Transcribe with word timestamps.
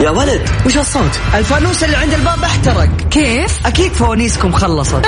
يا 0.00 0.10
ولد 0.10 0.48
وش 0.66 0.76
الصوت؟ 0.76 1.20
الفانوس 1.34 1.84
اللي 1.84 1.96
عند 1.96 2.14
الباب 2.14 2.42
احترق. 2.44 2.88
كيف؟ 3.10 3.66
أكيد 3.66 3.92
فوانيسكم 3.92 4.52
خلصت. 4.52 5.02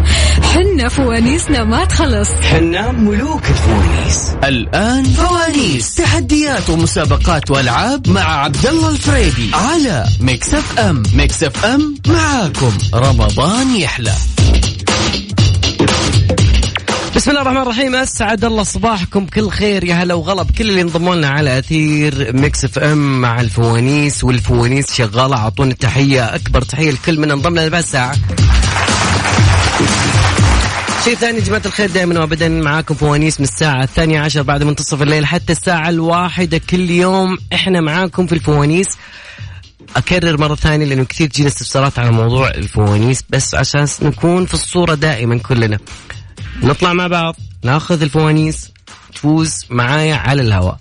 حنا 0.54 0.88
فوانيسنا 0.88 1.64
ما 1.64 1.84
تخلص. 1.84 2.28
حنا 2.30 2.92
ملوك 2.92 3.42
الفوانيس. 3.50 4.36
الآن 4.44 5.04
فوانيس. 5.04 5.94
تحديات 5.94 6.70
ومسابقات 6.70 7.50
وألعاب 7.50 8.08
مع 8.08 8.44
عبد 8.44 8.66
الله 8.66 8.88
الفريدي 8.88 9.50
على 9.54 10.06
ميكس 10.20 10.54
أف 10.54 10.78
أم. 10.78 11.02
ميكس 11.14 11.42
أف 11.42 11.64
أم 11.64 11.94
معاكم. 12.06 12.78
رمضان 12.94 13.76
يحلى. 13.76 14.12
بسم 17.28 17.36
الله 17.36 17.50
الرحمن 17.50 17.62
الرحيم. 17.62 17.94
أسعد 17.94 18.44
الله 18.44 18.62
صباحكم. 18.62 19.26
كل 19.26 19.50
خير. 19.50 19.84
يا 19.84 19.94
هلا 19.94 20.14
وغلا. 20.14 20.50
كل 20.50 20.68
اللي 20.68 20.80
انضموا 20.80 21.14
لنا 21.14 21.28
على 21.28 21.58
أثير 21.58 22.36
ميكس 22.36 22.64
إف 22.64 22.78
إم 22.78 23.20
مع 23.20 23.40
الفوانيس 23.40 24.24
والفوانيس 24.24 24.94
شغالة. 24.94 25.36
اعطونا 25.36 25.70
التحيه 25.70 26.34
أكبر 26.34 26.62
تحية 26.62 26.90
لكل 26.90 27.18
من 27.20 27.30
انضم 27.30 27.58
لنا 27.58 27.68
بس 27.68 27.92
ساعة. 27.92 28.16
شيء 31.04 31.14
ثاني 31.14 31.38
يا 31.38 31.44
جماعة 31.44 31.62
الخير. 31.66 31.90
دائما 31.90 32.20
وابدا 32.20 32.48
معاكم 32.48 32.94
فوانيس 32.94 33.40
من 33.40 33.46
الساعة 33.46 33.82
الثانية 33.82 34.20
عشر 34.20 34.42
بعد 34.42 34.62
منتصف 34.62 35.02
الليل 35.02 35.26
حتى 35.26 35.52
الساعة 35.52 35.88
الواحدة 35.88 36.60
كل 36.70 36.90
يوم. 36.90 37.38
إحنا 37.52 37.80
معاكم 37.80 38.26
في 38.26 38.34
الفوانيس. 38.34 38.88
أكرر 39.96 40.38
مرة 40.40 40.54
ثانية 40.54 40.86
لأنه 40.86 41.04
كثير 41.04 41.28
تجينا 41.28 41.48
استفسارات 41.48 41.98
على 41.98 42.10
موضوع 42.10 42.50
الفوانيس. 42.50 43.24
بس 43.30 43.54
عشان 43.54 43.86
نكون 44.02 44.46
في 44.46 44.54
الصورة 44.54 44.94
دائما 44.94 45.38
كلنا. 45.38 45.78
نطلع 46.62 46.92
مع 46.92 47.06
بعض. 47.06 47.36
ناخذ 47.64 48.02
الفوانيس. 48.02 48.70
تفوز 49.14 49.64
معايا 49.70 50.14
على 50.14 50.42
الهواء. 50.42 50.78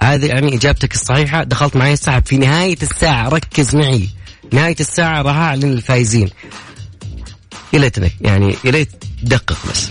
هذه 0.00 0.26
يعني 0.26 0.54
إجابتك 0.54 0.94
الصحيحة. 0.94 1.44
دخلت 1.44 1.76
معي 1.76 1.92
السحب 1.92 2.26
في 2.26 2.36
نهاية 2.36 2.78
الساعة 2.82 3.28
ركز 3.28 3.76
معي. 3.76 4.08
نهاية 4.52 4.76
الساعة 4.80 5.22
راح 5.22 5.36
اعلن 5.36 5.72
الفايزين 5.72 6.30
يا 7.72 7.78
ليتنك 7.78 8.12
يعني 8.20 8.56
يا 8.64 8.70
ريت 8.70 9.04
دقق 9.22 9.58
بس. 9.70 9.88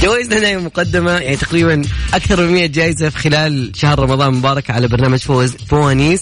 جوائزنا 0.00 0.40
دائما 0.40 0.62
مقدمة. 0.62 1.10
يعني 1.10 1.36
تقريبا 1.36 1.82
أكثر 2.14 2.46
من 2.46 2.52
100 2.52 2.66
جائزة 2.66 3.08
في 3.08 3.18
خلال 3.18 3.72
شهر 3.74 3.98
رمضان 3.98 4.28
المبارك 4.28 4.70
على 4.70 4.88
برنامج 4.88 5.18
فوز 5.18 5.56
فوانيس. 5.56 6.20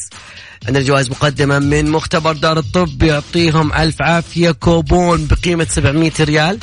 عندنا 0.67 0.85
جوائز 0.85 1.11
مقدمة 1.11 1.59
من 1.59 1.91
مختبر 1.91 2.33
دار 2.33 2.59
الطب. 2.59 3.03
يعطيهم 3.03 3.73
ألف 3.73 4.03
عافية. 4.03 4.51
كوبون 4.51 5.27
بقيمة 5.27 5.67
700 5.71 6.13
ريال. 6.21 6.59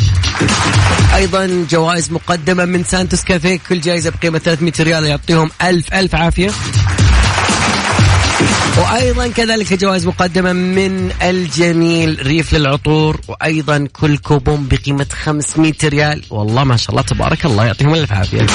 أيضا 1.16 1.66
جوائز 1.72 2.12
مقدمة 2.12 2.66
من 2.66 2.84
سانتوس 2.84 3.24
كافيه. 3.24 3.60
كل 3.70 3.82
جائزة 3.82 4.10
بقيمة 4.10 4.40
300 4.40 4.74
ريال 4.80 5.06
يعطيهم 5.06 5.50
ألف 5.62 5.94
ألف 5.94 6.16
عافية. 6.16 6.52
وأيضا 8.78 9.28
كذلك 9.28 9.74
جوائز 9.74 10.08
مقدمة 10.08 10.54
من 10.54 11.12
الجميل 11.22 12.20
ريف 12.28 12.54
للعطور. 12.54 13.22
وأيضا 13.28 13.88
كل 13.94 14.18
كوبون 14.18 14.68
بقيمة 14.72 15.08
500 15.24 15.74
ريال. 15.84 16.24
والله 16.30 16.64
ما 16.64 16.78
شاء 16.78 16.92
الله 16.92 17.02
تبارك 17.02 17.46
الله 17.46 17.66
يعطيهم 17.66 17.96
ألف 17.96 18.12
عافية. 18.12 18.46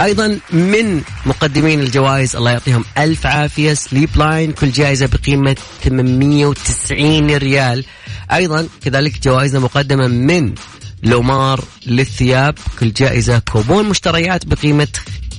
أيضا 0.00 0.38
من 0.52 1.02
مقدمين 1.26 1.80
الجوائز 1.80 2.36
الله 2.36 2.50
يعطيهم 2.50 2.84
ألف 2.98 3.26
عافية. 3.26 3.74
سليب 3.74 4.08
لاين 4.16 4.52
كل 4.52 4.70
جائزة 4.70 5.06
بقيمة 5.06 5.56
890 5.84 7.30
ريال. 7.36 7.84
أيضا 8.32 8.68
كذلك 8.84 9.22
جوائزنا 9.22 9.60
مقدمة 9.60 10.06
من 10.06 10.54
لومار 11.02 11.64
للثياب 11.86 12.54
كل 12.78 12.92
جائزة 12.92 13.38
كوبون 13.38 13.88
مشتريات 13.88 14.46
بقيمة 14.46 14.88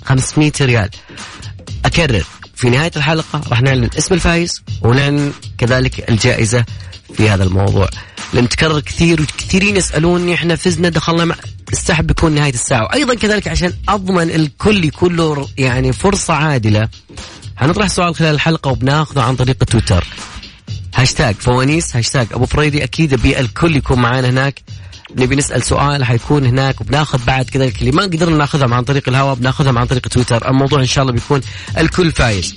500 0.05 0.51
ريال. 0.61 0.89
أكرر 1.85 2.23
في 2.55 2.69
نهاية 2.69 2.91
الحلقة 2.95 3.41
راح 3.49 3.61
نعلن 3.61 3.89
اسم 3.97 4.15
الفايز 4.15 4.63
ونعلن 4.81 5.33
كذلك 5.57 6.09
الجائزة 6.09 6.65
في 7.17 7.29
هذا 7.29 7.43
الموضوع. 7.43 7.89
لأن 8.33 8.49
تكرر 8.49 8.79
كثير 8.79 9.21
وكثيرين 9.21 9.77
يسألوني 9.77 10.33
إحنا 10.33 10.55
فزنا 10.55 10.89
دخلنا 10.89 11.25
مع 11.25 11.35
السحب 11.73 12.07
بيكون 12.07 12.31
نهاية 12.31 12.53
الساعة. 12.53 12.83
وأيضا 12.83 13.13
كذلك 13.13 13.47
عشان 13.47 13.73
أضمن 13.89 14.29
الكل 14.29 14.85
يكون 14.85 15.15
له 15.15 15.47
يعني 15.57 15.93
فرصة 15.93 16.33
عادلة 16.33 16.89
حنطرح 17.57 17.87
سؤال 17.87 18.15
خلال 18.15 18.35
الحلقة 18.35 18.71
وبناخذه 18.71 19.21
عن 19.21 19.35
طريق 19.35 19.63
تويتر. 19.63 20.07
هاشتاج 20.95 21.35
فوانيس 21.35 21.95
هاشتاج 21.95 22.27
أبو 22.31 22.45
فريدي 22.45 22.83
أكيد 22.83 23.13
ابي 23.13 23.39
الكل 23.39 23.75
يكون 23.75 23.99
معانا 23.99 24.29
هناك. 24.29 24.61
نبي 25.17 25.35
نسأل 25.35 25.63
سؤال 25.63 26.05
حيكون 26.05 26.45
هناك 26.45 26.81
وبناخذ 26.81 27.25
بعد 27.25 27.49
كذا 27.49 27.65
اللي 27.65 27.91
ما 27.91 28.03
قدرنا 28.03 28.37
ناخذهم 28.37 28.73
عن 28.73 28.83
طريق 28.83 29.09
الهواء 29.09 29.35
بناخذهم 29.35 29.77
عن 29.77 29.85
طريق 29.87 30.07
تويتر. 30.07 30.49
الموضوع 30.49 30.79
إن 30.79 30.85
شاء 30.85 31.01
الله 31.01 31.13
بيكون 31.13 31.41
الكل 31.77 32.11
فايز. 32.11 32.55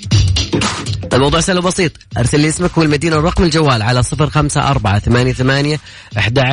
الموضوع 1.13 1.39
سهل 1.39 1.57
وبسيط. 1.57 1.91
ارسل 2.17 2.39
لي 2.39 2.49
اسمك 2.49 2.77
والمدينة 2.77 3.17
ورقم 3.17 3.43
الجوال 3.43 3.81
على 3.81 4.03
صفر 4.03 4.29
خمسة 4.29 4.69
أربعة 4.69 4.99
ثمانية 4.99 5.33
ثمانية 5.33 5.79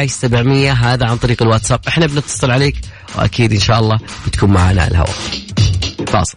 سبعمية. 0.07 0.73
هذا 0.73 1.07
عن 1.07 1.17
طريق 1.17 1.43
الواتساب. 1.43 1.81
إحنا 1.89 2.07
بنتصل 2.07 2.51
عليك 2.51 2.77
وأكيد 3.15 3.53
إن 3.53 3.61
شاء 3.61 3.81
الله 3.81 3.99
بتكون 4.27 4.51
معنا 4.51 4.83
على 4.83 4.91
الهواء. 4.91 5.17
فاصل. 6.07 6.37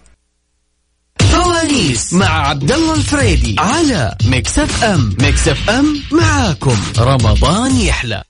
فوانيس 1.19 2.13
مع 2.13 2.47
عبد 2.47 2.72
الله 2.72 2.95
الفريدي 2.95 3.56
على 3.59 4.17
ميكس 4.25 4.59
اف 4.59 4.83
ام 4.83 5.16
ميكس 5.22 5.47
اف 5.47 5.69
ام 5.69 6.01
معاكم. 6.12 6.78
رمضان 6.97 7.78
يحلى. 7.78 8.23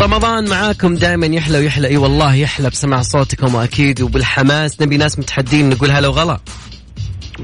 رمضان 0.00 0.48
معاكم 0.48 0.96
دائما 0.96 1.26
يحلى 1.26 1.58
ويحلى. 1.58 1.88
إي 1.88 1.96
والله 1.96 2.34
يحلى 2.34 2.70
بسماع 2.70 3.02
صوتكم 3.02 3.54
وأكيد 3.54 4.00
وبالحماس. 4.00 4.80
نبي 4.80 4.96
ناس 4.96 5.18
متحدين 5.18 5.70
نقول 5.70 5.90
هلا 5.90 6.08
وغلا. 6.08 6.40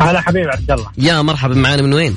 هلا 0.00 0.20
حبيبي 0.20 0.48
عبد 0.48 0.70
الله. 0.70 0.86
يا 0.98 1.22
مرحبا 1.22 1.54
معنا 1.54 1.82
من 1.82 1.94
وين؟ 1.94 2.16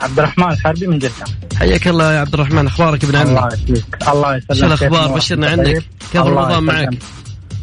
عبد 0.00 0.18
الرحمن 0.18 0.52
الحربي 0.52 0.86
من 0.86 0.98
جدة. 0.98 1.10
حياك 1.56 1.88
الله 1.88 2.12
يا 2.12 2.20
عبد 2.20 2.34
الرحمن 2.34 2.66
أخبارك 2.66 3.04
ابن 3.04 3.16
عمي؟ 3.16 3.30
الله 3.30 3.48
يسلمك. 3.48 4.08
الله 4.08 4.36
يسلمك. 4.36 4.60
شو 4.60 4.66
الأخبار؟ 4.66 5.16
بشرنا 5.16 5.50
عنك 5.50 5.84
كيف 6.12 6.22
رمضان 6.22 6.62
معك؟ 6.62 6.88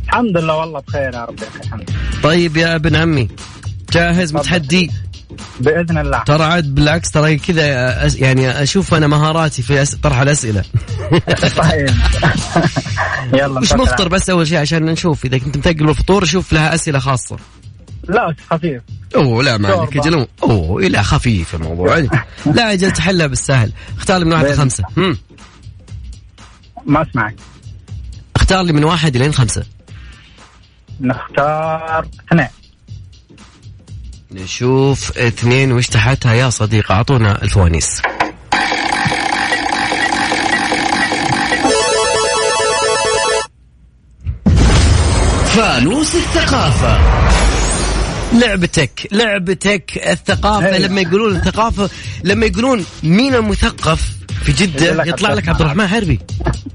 الحمد 0.06 0.38
لله 0.38 0.56
والله 0.56 0.80
بخير 0.80 1.14
يا 1.14 1.26
رب. 1.26 1.40
الحمد 1.64 1.90
طيب 2.24 2.58
يا 2.58 2.76
ابن 2.76 2.96
عمي 2.96 3.28
جاهز 3.92 4.34
متحدي؟ 4.34 4.92
بإذن 5.60 5.98
الله. 5.98 6.24
ترى 6.24 6.44
عاد 6.44 6.76
بالعكس 6.76 7.12
ترى 7.12 7.38
كذا 7.38 7.66
يعني 8.16 8.64
أشوف 8.64 8.94
أنا 8.94 9.08
مهاراتي 9.08 9.62
في 9.62 9.86
طرح 9.86 10.20
الأسئلة. 10.20 10.64
طيب. 11.58 11.90
يلا 13.40 13.60
مش 13.60 13.74
مفطر 13.74 14.08
بس 14.08 14.30
أول 14.30 14.48
شيء 14.48 14.58
عشان 14.58 14.86
نشوف 14.86 15.26
إذا 15.26 15.38
كنت 15.38 15.58
متقل 15.58 15.86
بالفطور 15.86 16.26
شوف 16.26 16.54
لها 16.54 16.76
أسئلة 16.76 17.00
خاصة. 17.00 17.38
لا 18.10 18.36
خفيف. 18.52 18.82
أوه 19.16 19.44
لا 19.44 19.58
ما 19.58 19.70
عليك 19.70 19.98
جلو 19.98 20.28
أوه 20.44 20.82
لا 20.82 21.02
خفيف 21.02 21.56
الموضوع. 21.56 21.98
لا 22.56 22.74
أجل 22.74 22.92
تحلها 22.92 23.28
بالسهل. 23.28 23.72
اختار 23.98 24.18
لي 24.18 24.26
من 24.26 24.32
واحد 24.32 24.46
لخمسة. 24.46 24.84
هم. 24.98 25.18
ما 26.86 27.02
اسمعك 27.02 27.36
اختار 28.36 28.62
لي 28.64 28.74
من 28.74 28.84
واحد 28.84 29.18
لين 29.18 29.34
خمسة. 29.34 29.64
نختار 31.02 32.08
اثنين. 32.28 32.48
نشوف 34.32 35.18
اثنين 35.18 35.72
وش 35.72 35.88
تحتها. 35.88 36.34
يا 36.34 36.50
صديق 36.50 36.92
أعطونا 36.92 37.44
الفوانيس. 37.44 38.02
فانوس 45.56 46.16
الثقافة. 46.16 47.45
لعبتك 48.40 49.08
لعبتك 49.12 49.92
الثقافة 50.08 50.76
هي. 50.76 50.80
لما 50.80 51.02
يقولون 51.02 51.36
الثقافة 51.36 51.90
لما 52.24 52.46
يقولون 52.46 52.86
مين 53.04 53.36
المثقف 53.36 54.12
في 54.44 54.52
جدة 54.52 55.04
يطلع 55.04 55.34
لك 55.34 55.50
عبد 55.50 55.62
الرحمن 55.62 55.88
حربي. 55.88 56.20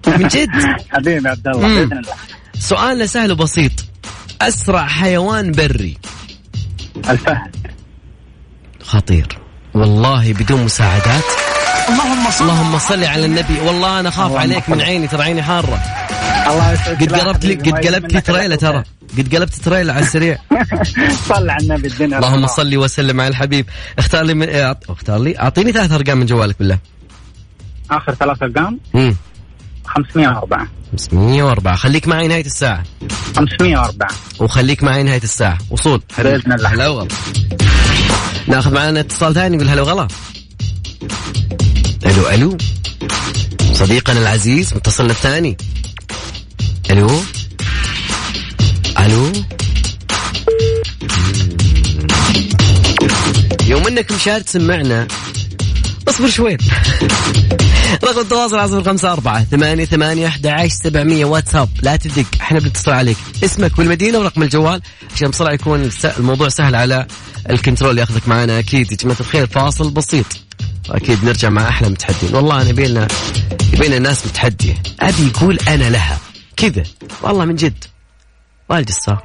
من 0.06 0.28
جد. 0.28 0.50
حبيبي 0.90 1.28
عبد 1.28 1.48
الله 1.48 1.68
بإذن 1.68 1.98
الله. 1.98 2.14
سؤالنا 2.58 3.06
سهل 3.06 3.32
وبسيط. 3.32 3.72
أسرع 4.40 4.86
حيوان 4.86 5.52
بري. 5.52 5.96
الفهد. 7.10 7.56
خطير. 8.82 9.38
والله 9.74 10.32
بدون 10.32 10.64
مساعدات. 10.64 11.24
اللهم 11.88 12.30
صل 12.30 12.44
اللهم 12.44 12.78
صل 12.78 13.04
على 13.04 13.26
النبي. 13.26 13.60
والله 13.60 14.00
أنا 14.00 14.10
خاف 14.10 14.36
عليك 14.36 14.68
من 14.68 14.80
عيني 14.80 15.08
ترى 15.08 15.22
عيني 15.22 15.42
حارة. 15.42 15.80
الله 16.50 16.72
يسعدك. 16.72 17.02
قد 17.02 17.20
قلبت 17.20 17.44
لي 17.44 17.54
قد 17.54 17.86
قلبت 17.86 18.12
لي 18.12 18.20
تريلا 18.20 18.56
ترى. 18.56 18.84
قد 19.18 19.34
قلبت 19.34 19.54
تريلا 19.54 19.92
على 19.92 20.02
السريع. 20.02 20.38
صل 21.28 21.50
على 21.50 21.62
النبي 21.62 21.88
الدنيا 21.88 22.18
اللهم 22.18 22.46
صل 22.46 22.76
وسلم 22.76 23.20
على 23.20 23.28
الحبيب. 23.28 23.66
اختار 23.98 24.22
لي 24.22 24.34
من... 24.34 24.48
اختار 24.88 25.18
لي. 25.18 25.38
أعطيني 25.38 25.72
ثلاث 25.72 25.92
أرقام 25.92 26.18
من 26.18 26.26
جوالك 26.26 26.58
بالله. 26.58 26.78
آخر 27.90 28.14
ثلاث 28.14 28.42
أرقام؟ 28.42 28.80
امم 28.94 29.16
504 29.84 30.68
504 30.92 31.76
خليك 31.76 32.08
معي 32.08 32.28
نهاية 32.28 32.46
الساعة. 32.46 32.82
504 33.36 34.08
وخليك 34.40 34.82
معي 34.82 35.02
نهاية 35.02 35.22
الساعة. 35.22 35.58
وصول. 35.70 36.02
بإذن 36.18 36.52
الله. 36.52 36.68
هلا 36.68 36.88
وغلا. 36.88 37.08
ناخذ 38.46 38.74
معنا 38.74 39.00
اتصال 39.00 39.34
ثاني 39.34 39.56
نقول 39.56 39.68
هلا 39.68 39.82
وغلا. 39.82 40.08
ألو 42.06 42.28
ألو. 42.28 42.58
صديقنا 43.72 44.20
العزيز 44.20 44.74
متصلنا 44.74 45.10
الثاني. 45.10 45.56
ألو؟ 46.90 47.10
ألو؟ 48.98 49.32
انك 53.90 54.12
مشارك 54.12 54.44
تسمعنا 54.44 55.08
اصبر 56.08 56.28
شوي. 56.28 56.56
رقم 58.04 58.20
التواصل 58.20 58.58
على 58.58 58.68
صفر 58.68 58.84
خمسة 58.84 59.12
أربعة 59.12 59.44
ثمانية 59.44 59.84
ثمانية 59.84 60.26
أحد 60.26 60.46
عشر 60.46 60.74
سبعمية 60.74 61.24
واتساب. 61.24 61.68
لا 61.82 61.96
تدق 61.96 62.26
إحنا 62.40 62.58
بنتصل 62.58 62.90
عليك. 62.90 63.16
اسمك 63.44 63.78
والمدينة 63.78 64.18
ورقم 64.18 64.42
الجوال 64.42 64.82
عشان 65.14 65.30
بسرعة 65.30 65.52
يكون 65.52 65.90
الموضوع 66.18 66.48
سهل 66.48 66.74
على 66.74 67.06
الكنترول 67.50 67.98
ياخذك 67.98 68.28
معنا 68.28 68.58
أكيد 68.58 68.92
يا 68.92 68.96
جماعة 68.96 69.20
الخير 69.20 69.46
فاصل 69.46 69.90
بسيط. 69.90 70.26
أكيد 70.90 71.24
نرجع 71.24 71.48
مع 71.48 71.68
أحلى 71.68 71.88
متحدين. 71.88 72.34
والله 72.34 72.62
أنا 72.62 72.70
يبينا 72.70 73.08
يبينا 73.72 73.96
الناس 73.96 74.26
متحدية. 74.26 74.74
أبي 75.00 75.26
يقول 75.26 75.58
أنا 75.68 75.90
لها. 75.90 76.29
كذا. 76.60 76.84
والله 77.22 77.44
من 77.44 77.54
جد. 77.54 77.84
والجسة 78.68 79.18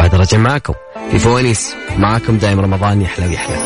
بعد 0.00 0.14
رجع 0.14 0.38
معكم. 0.38 0.74
في 1.10 1.18
فوانيس. 1.18 1.74
معاكم 1.96 2.38
دايم 2.38 2.60
رمضان 2.60 3.02
يحلى 3.02 3.26
ويحلى 3.26 3.56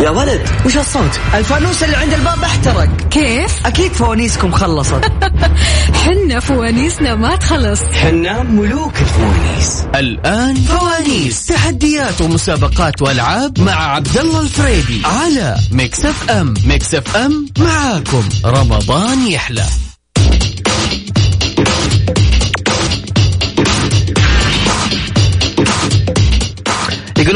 يا 0.00 0.10
ولد 0.10 0.48
وش 0.66 0.76
الصوت؟ 0.76 1.20
الفانوس 1.34 1.82
اللي 1.82 1.96
عند 1.96 2.12
الباب 2.12 2.42
احترق. 2.42 2.88
كيف؟ 3.10 3.66
أكيد 3.66 3.92
فوانيسكم 3.92 4.52
خلصت. 4.52 5.12
حنا 6.04 6.40
فوانيسنا 6.40 7.14
ما 7.14 7.36
تخلص. 7.36 7.82
حنا 7.82 8.42
ملوك 8.42 8.94
الفوانيس. 9.00 9.84
الآن 9.94 10.54
فوانيس. 10.54 11.46
تحديات 11.46 12.20
ومسابقات 12.20 13.02
وألعاب 13.02 13.60
مع 13.60 13.94
عبد 13.94 14.18
الله 14.18 14.40
الفريدي 14.40 15.02
على 15.04 15.56
ميكس 15.72 16.04
أف 16.04 16.30
أم. 16.30 16.54
ميكس 16.64 16.94
أف 16.94 17.16
أم 17.16 17.46
معاكم. 17.58 18.28
رمضان 18.44 19.26
يحلى 19.26 19.64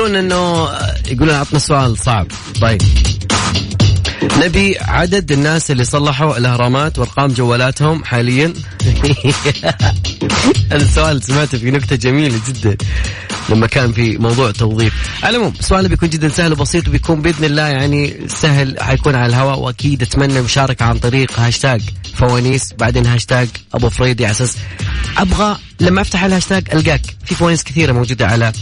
يقولون 0.05 0.25
إنه 0.25 0.69
يقولون 1.09 1.35
عطنا 1.35 1.59
سؤال 1.59 1.99
صعب. 1.99 2.27
طيب. 2.61 2.83
نبي 4.39 4.79
عدد 4.79 5.33
الناس 5.33 5.71
اللي 5.71 5.85
صلحوا 5.85 6.39
الأهرامات 6.39 6.99
وارقام 6.99 7.33
جوالاتهم 7.33 8.05
حاليا؟ 8.05 8.53
هذا 10.71 10.83
السؤال 10.83 11.23
سمعته 11.23 11.59
في 11.59 11.71
نكتة 11.71 11.97
جميلة 11.97 12.41
جدا 12.49 12.77
لما 13.49 13.67
كان 13.67 13.93
في 13.93 14.19
موضوع 14.19 14.51
توظيف 14.51 14.95
على 15.23 15.37
العموم 15.37 15.55
سؤالنا 15.61 15.89
بيكون 15.89 16.09
جدا 16.09 16.29
سهل 16.29 16.53
وبسيط 16.53 16.89
وبيكون 16.89 17.23
بإذن 17.23 17.45
الله 17.45 17.69
يعني 17.69 18.17
سهل 18.29 18.77
حيكون 18.81 19.15
على 19.15 19.27
الهواء 19.27 19.59
وأكيد 19.59 20.03
أتمنى 20.03 20.39
المشاركه 20.39 20.85
عن 20.85 20.99
طريق 20.99 21.41
هاشتاج 21.41 21.81
فوانيس 22.15 22.73
بعدين 22.79 23.07
هاشتاج 23.07 23.49
أبو 23.75 23.89
فريدي 23.89 24.25
على 24.25 24.33
أساس. 24.33 24.57
أبغى 25.19 25.57
لما 25.81 26.01
أفتح 26.01 26.25
الهاشتاج 26.25 26.69
ألقاك. 26.73 27.03
في 27.25 27.35
فوانيس 27.35 27.63
كثيرة 27.63 27.93
موجودة 27.93 28.27
على 28.27 28.53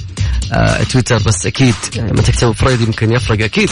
تويتر 0.92 1.18
بس 1.18 1.46
أكيد 1.46 1.74
لما 1.96 2.22
تكتب 2.22 2.52
فريدي 2.52 2.84
يمكن 2.84 3.12
يفرق 3.12 3.44
أكيد. 3.44 3.70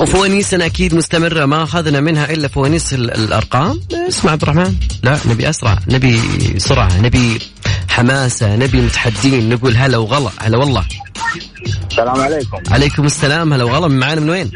وفوانيسنا 0.00 0.66
أكيد 0.66 0.94
مستمرة 0.94 1.46
ما 1.46 1.62
أخذنا 1.62 2.00
منها 2.00 2.30
إلا 2.32 2.48
فوانيس 2.48 2.94
ال- 2.94 3.10
الأرقام. 3.10 3.80
اسمع 4.08 4.32
عبد 4.32 4.42
الرحمن. 4.42 4.74
لا 5.02 5.18
نبي 5.26 5.50
أسرع 5.50 5.78
نبي 5.88 6.20
سرعة 6.58 7.00
نبي 7.00 7.38
حماسة 7.88 8.56
نبي 8.56 8.80
متحدين 8.80 9.48
نقول 9.48 9.76
هلا 9.76 9.98
وغلا 9.98 10.30
هلا 10.40 10.56
والله. 10.58 10.84
السلام 11.90 12.20
عليكم. 12.20 12.58
عليكم 12.70 13.06
السلام 13.06 13.52
هلا 13.52 13.64
وغلا 13.64 13.88
معانا 13.88 14.20
من 14.20 14.30
وين؟ 14.30 14.50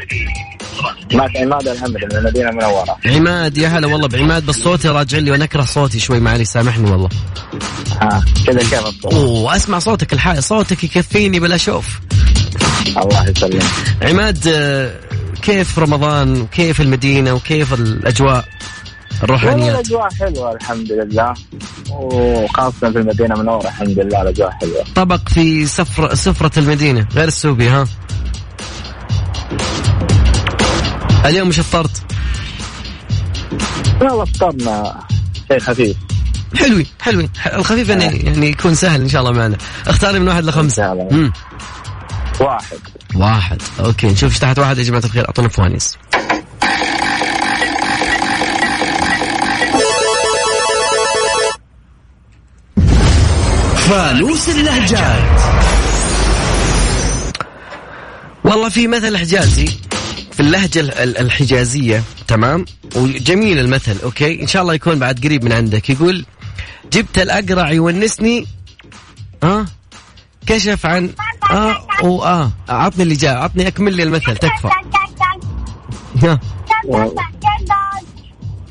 معك 1.13 1.37
عماد 1.37 1.67
الحمد 1.67 1.89
من 2.03 2.11
المدينة 2.17 2.49
المنوره 2.49 2.97
عماد 3.05 3.57
يا 3.57 3.67
هلا 3.67 3.87
والله 3.87 4.07
بعماد 4.07 4.45
بس 4.45 4.55
صوتي 4.55 4.89
راجع 4.89 5.17
لي 5.17 5.31
وأنا 5.31 5.43
اكره 5.43 5.61
صوتي 5.63 5.99
شوي 5.99 6.19
معلي 6.19 6.45
سامحني 6.45 6.91
والله. 6.91 7.09
ها 8.01 8.23
كذا 8.47 8.59
كيف 8.59 8.87
الصوت 8.87 9.13
أوه 9.13 9.55
أسمع 9.55 9.79
صوتك 9.79 10.13
الحالي 10.13 10.41
صوتك 10.41 10.83
يكفيني 10.83 11.39
بلا 11.39 11.57
شوف. 11.57 11.99
الله 12.97 13.29
يسلمك. 13.29 13.63
عماد 14.01 14.47
آه، 14.47 14.91
كيف 15.41 15.79
رمضان؟ 15.79 16.41
وكيف 16.41 16.81
المدينة؟ 16.81 17.33
وكيف 17.33 17.73
الأجواء 17.73 18.33
والله 18.35 19.23
الروحانيات 19.23 19.75
الأجواء 19.75 20.09
حلوة 20.13 20.53
الحمد 20.55 20.91
لله. 20.91 21.33
وخاصة 21.89 22.91
في 22.91 22.97
المدينة 22.97 23.35
المنوره 23.35 23.67
الحمد 23.67 23.99
لله 23.99 24.21
الأجواء 24.21 24.51
حلوة. 24.51 24.83
طبق 24.95 25.29
في 25.29 25.65
سفرة 25.65 26.13
سفرة 26.15 26.59
المدينة 26.59 27.07
غير 27.15 27.27
السوبي 27.27 27.69
ها؟ 27.69 27.87
اليوم 31.25 31.47
مش 31.47 31.59
فطرت؟ 31.59 32.03
والله 34.01 34.25
فطرنا. 34.25 34.99
شيء 35.47 35.59
خفيف. 35.59 35.97
حلوين 36.55 36.85
حلوين 37.01 37.29
الخفيف 37.53 37.89
يعني, 37.89 38.05
يعني 38.05 38.47
يكون 38.47 38.75
سهل 38.75 39.01
إن 39.01 39.09
شاء 39.09 39.21
الله 39.21 39.31
معنا. 39.31 39.57
اختاري 39.87 40.19
من 40.19 40.27
واحد 40.27 40.43
إن 40.43 40.49
لخمسة 40.49 40.75
شاء 40.75 40.93
الله. 40.93 41.07
مم. 41.11 41.33
واحد. 42.39 42.77
واحد. 43.15 43.61
أوكي 43.79 44.07
نشوف 44.07 44.31
إيش 44.31 44.39
تحت 44.39 44.59
واحد. 44.59 44.77
يا 44.77 44.83
جماعة 44.83 45.03
الخير 45.05 45.25
أعطونا 45.25 45.47
فوانيس. 45.47 45.97
فانوس 53.75 54.49
اللهجات. 54.49 55.23
والله 58.43 58.69
في 58.69 58.87
مثل 58.87 59.17
حجازي. 59.17 59.69
في 60.35 60.39
اللهجة 60.39 60.79
ال- 60.79 60.93
ال- 60.93 61.17
الحجازية 61.17 62.03
تمام؟ 62.27 62.65
وجميل 62.95 63.59
المثل 63.59 63.97
أوكي؟ 64.03 64.41
إن 64.41 64.47
شاء 64.47 64.61
الله 64.61 64.73
يكون 64.73 64.99
بعد 64.99 65.19
قريب 65.25 65.43
من 65.43 65.51
عندك. 65.51 65.89
يقول 65.89 66.25
جبت 66.93 67.19
الأقرع 67.19 67.71
يونسني 67.71 68.47
آه 69.43 69.65
كشف 70.47 70.85
عن 70.85 71.09
آه 71.51 71.87
واه 72.03 72.51
عطني 72.69 73.03
اللي 73.03 73.15
جاء 73.15 73.37
عطني 73.37 73.67
أكمل 73.67 73.93
لي 73.95 74.03
المثل 74.03 74.37
تكفى. 74.37 74.69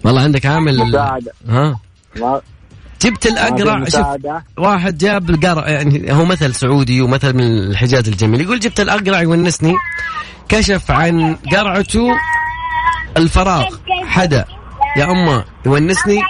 والله 0.05 0.23
عندك 0.23 0.47
عامل 0.47 0.79
مساعدة. 0.79 1.33
ها. 1.49 1.81
جبت 3.03 3.27
الأقرع 3.27 3.79
شوف 3.79 3.89
مساعدة. 3.89 4.45
واحد 4.59 4.99
جاب 4.99 5.31
القرع 5.31 5.69
يعني 5.69 6.13
هو 6.13 6.25
مثل 6.25 6.55
سعودي 6.55 7.01
ومثل 7.01 7.33
من 7.33 7.43
الحجاز 7.43 8.09
الجميل. 8.09 8.41
يقول 8.41 8.61
جبت 8.61 8.81
الأقرع 8.81 9.23
يونسني 9.23 9.75
كشف 10.49 10.91
عن 10.91 11.37
قرعته 11.53 12.07
الفراغ. 13.17 13.65
حدا. 14.07 14.45
يا 14.97 15.05
اما 15.05 15.45
يونسني 15.67 16.23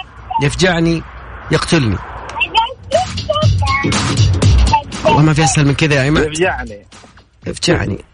يفجعني 0.43 1.03
يقتلني. 1.51 1.97
والله 5.05 5.21
ما 5.21 5.33
في 5.33 5.43
أسهل 5.43 5.65
من 5.65 5.73
كذا 5.73 5.95
يا 5.95 6.07
عماد. 6.07 6.25
يفجعني. 6.25 6.85
يفجعني. 7.47 8.05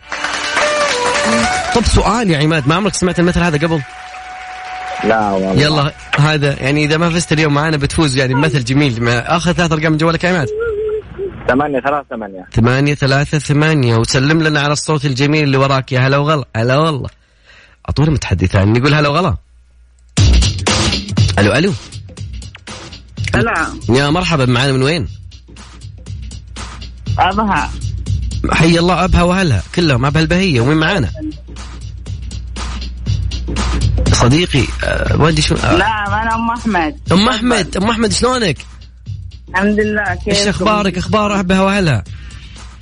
طب 1.75 1.86
سؤال 1.86 2.31
يا 2.31 2.39
عماد 2.43 2.67
ما 2.67 2.75
عمرك 2.75 2.93
سمعت 2.93 3.20
المثل 3.20 3.39
هذا 3.39 3.58
قبل؟ 3.58 3.81
لا 5.03 5.31
والله. 5.31 5.63
يلا 5.63 5.93
هذا 6.20 6.63
يعني 6.63 6.84
إذا 6.84 6.98
ما 6.98 7.10
فزت 7.10 7.31
اليوم 7.31 7.53
معنا 7.53 7.77
بتفوز 7.77 8.17
يعني 8.17 8.34
بمثل 8.34 8.63
جميل. 8.63 9.03
ما 9.03 9.38
اخذ 9.38 9.51
ثلاث 9.51 9.72
أرقام 9.72 9.91
من 9.91 9.98
جوالك 9.98 10.24
يا 10.24 10.29
عماد. 10.29 10.48
ثمانية 11.51 11.79
ثلاثة 11.79 12.05
ثمانية. 12.10 12.48
ثمانية 12.53 12.96
ثلاثة 12.96 13.39
ثمانية. 13.39 13.96
وسلم 13.96 14.41
لنا 14.41 14.60
على 14.60 14.74
الصوت 14.74 15.05
الجميل 15.05 15.43
اللي 15.43 15.58
وراك 15.58 15.91
يا 15.91 16.00
هلا 16.00 16.17
وغلا. 16.17 16.46
هلا 16.55 16.77
والله. 16.77 17.10
أعطونا 17.89 18.12
متحدي 18.12 18.48
ثاني 18.48 18.79
نقول 18.79 18.93
هلا 18.93 19.10
وغلا. 19.10 19.38
ألو 21.39 21.53
ألو. 21.53 21.74
هلا. 23.36 23.67
يا 23.89 24.10
مرحبا. 24.10 24.46
معنا 24.46 24.72
من 24.72 24.84
وين؟ 24.84 25.08
أبها. 27.20 27.72
حي 28.51 28.79
الله 28.79 29.03
أبها 29.03 29.24
وهلها 29.24 29.63
كلهم 29.75 30.05
أبها 30.05 30.22
البهية. 30.22 30.62
وين 30.62 30.77
معانا؟ 30.77 31.12
صديقي 34.13 34.63
أه 34.84 35.22
ودي 35.22 35.41
شو 35.41 35.55
أه. 35.55 35.75
لا 35.75 36.22
أنا 36.22 36.36
أم 36.36 36.50
أحمد. 36.50 37.00
أم 37.12 37.29
أحمد. 37.29 37.77
أم 37.77 37.89
أحمد 37.89 38.12
شلونك؟ 38.12 38.58
الحمد 39.51 39.79
لله 39.79 40.15
كيف 40.15 40.27
إيش 40.27 40.48
أخبارك؟ 40.48 40.98
أخبار 40.98 41.39
أبها 41.39 41.62
وهلها 41.62 42.03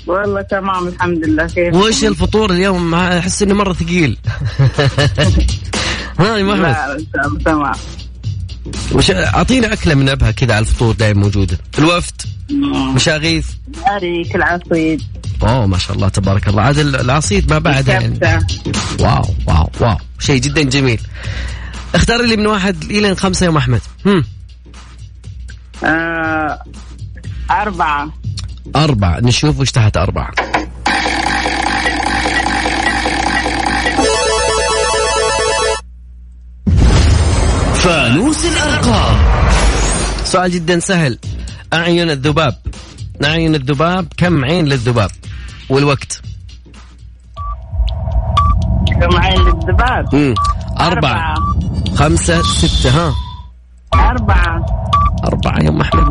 والله 0.08 0.42
تمام 0.42 0.88
الحمد 0.88 1.26
لله 1.26 1.48
كيف 1.48 1.76
وش 1.76 2.04
الفطور 2.04 2.52
اليوم؟ 2.52 2.96
أحس 2.96 3.44
إنه 3.44 3.54
مرة 3.54 3.74
ثقيل. 3.74 4.18
ها 6.20 6.38
يا 6.38 6.44
لا 6.44 6.98
تمام 7.46 7.72
وش 8.92 9.12
اعطينا 9.12 9.74
أكلة 9.74 9.96
من 9.96 10.10
أبها 10.10 10.32
كذا 10.32 10.54
على 10.54 10.62
الفطور 10.62 10.96
دائما 10.96 11.22
موجودة. 11.22 11.58
الوفد 11.80 12.22
مشاغيث. 12.96 13.48
أريك 13.88 14.36
العصيد 14.36 15.02
أوه 15.44 15.66
ما 15.66 15.78
شاء 15.78 15.96
الله 15.96 16.10
تبارك 16.10 16.48
الله. 16.48 16.62
عاد 16.62 16.78
العصيد 16.78 17.54
ما 17.54 17.60
بعد 17.60 17.88
يعني. 17.88 18.20
واو 19.00 19.26
واو 19.48 19.70
واو. 19.80 19.98
شيء 20.20 20.42
جدا 20.42 20.64
جميل. 20.64 21.00
اختار 21.96 22.22
لي 22.22 22.38
من 22.38 22.48
واحد 22.48 22.84
إلى 22.84 23.16
خمسة 23.16 23.44
يا 23.44 23.50
أم 23.50 23.58
أحمد. 23.58 23.82
هم. 24.06 24.24
آه 25.84 26.60
أربعة. 27.52 28.10
أربعة. 28.76 29.20
نشوف 29.20 29.60
وش 29.60 29.72
تحت 29.72 29.98
أربعة. 29.98 30.32
فانوس 37.74 38.46
الأرقام. 38.46 39.18
سؤال 40.24 40.52
جدا 40.52 40.80
سهل. 40.80 41.20
أعين 41.74 42.10
الذباب. 42.10 42.56
اعين 43.26 43.56
الذباب. 43.56 44.08
كم 44.18 44.46
عين 44.46 44.66
للذباب؟ 44.66 45.12
والوقت. 45.70 46.22
معي 49.14 49.36
الدباب 49.36 50.16
امم 50.16 50.36
أربعة. 50.80 51.34
خمسة 51.96 52.42
ستة 52.44 52.90
ها؟ 52.90 53.14
أربعة 53.94 54.12
أربعة. 54.12 54.66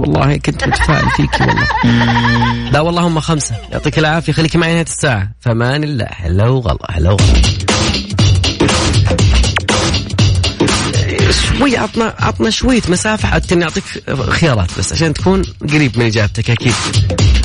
والله 0.08 0.36
كنت 0.36 0.64
متفائل 0.68 1.10
فيك 1.16 1.40
والله. 1.40 2.70
لا 2.70 2.80
والله 2.80 3.02
هم 3.06 3.20
خمسة. 3.20 3.54
يعطيك 3.72 3.98
العافية. 3.98 4.32
خليك 4.32 4.56
معي 4.56 4.72
نهاية 4.72 4.84
الساعة. 4.86 5.30
فمان 5.40 5.84
الله. 5.84 6.06
هلا 6.10 6.48
وغلا. 6.48 6.78
هلا 6.90 7.10
وغلا. 7.10 7.42
شوي 11.58 11.76
عطنا 11.76 12.14
عطنا 12.18 12.50
شوية 12.50 12.82
مسافة. 12.88 13.28
حتى 13.28 13.54
نعطيك 13.54 13.84
خيارات 14.28 14.70
بس 14.78 14.92
عشان 14.92 15.14
تكون 15.14 15.42
قريب 15.72 15.98
من 15.98 16.04
إجابتك 16.06 16.50
أكيد. 16.50 16.74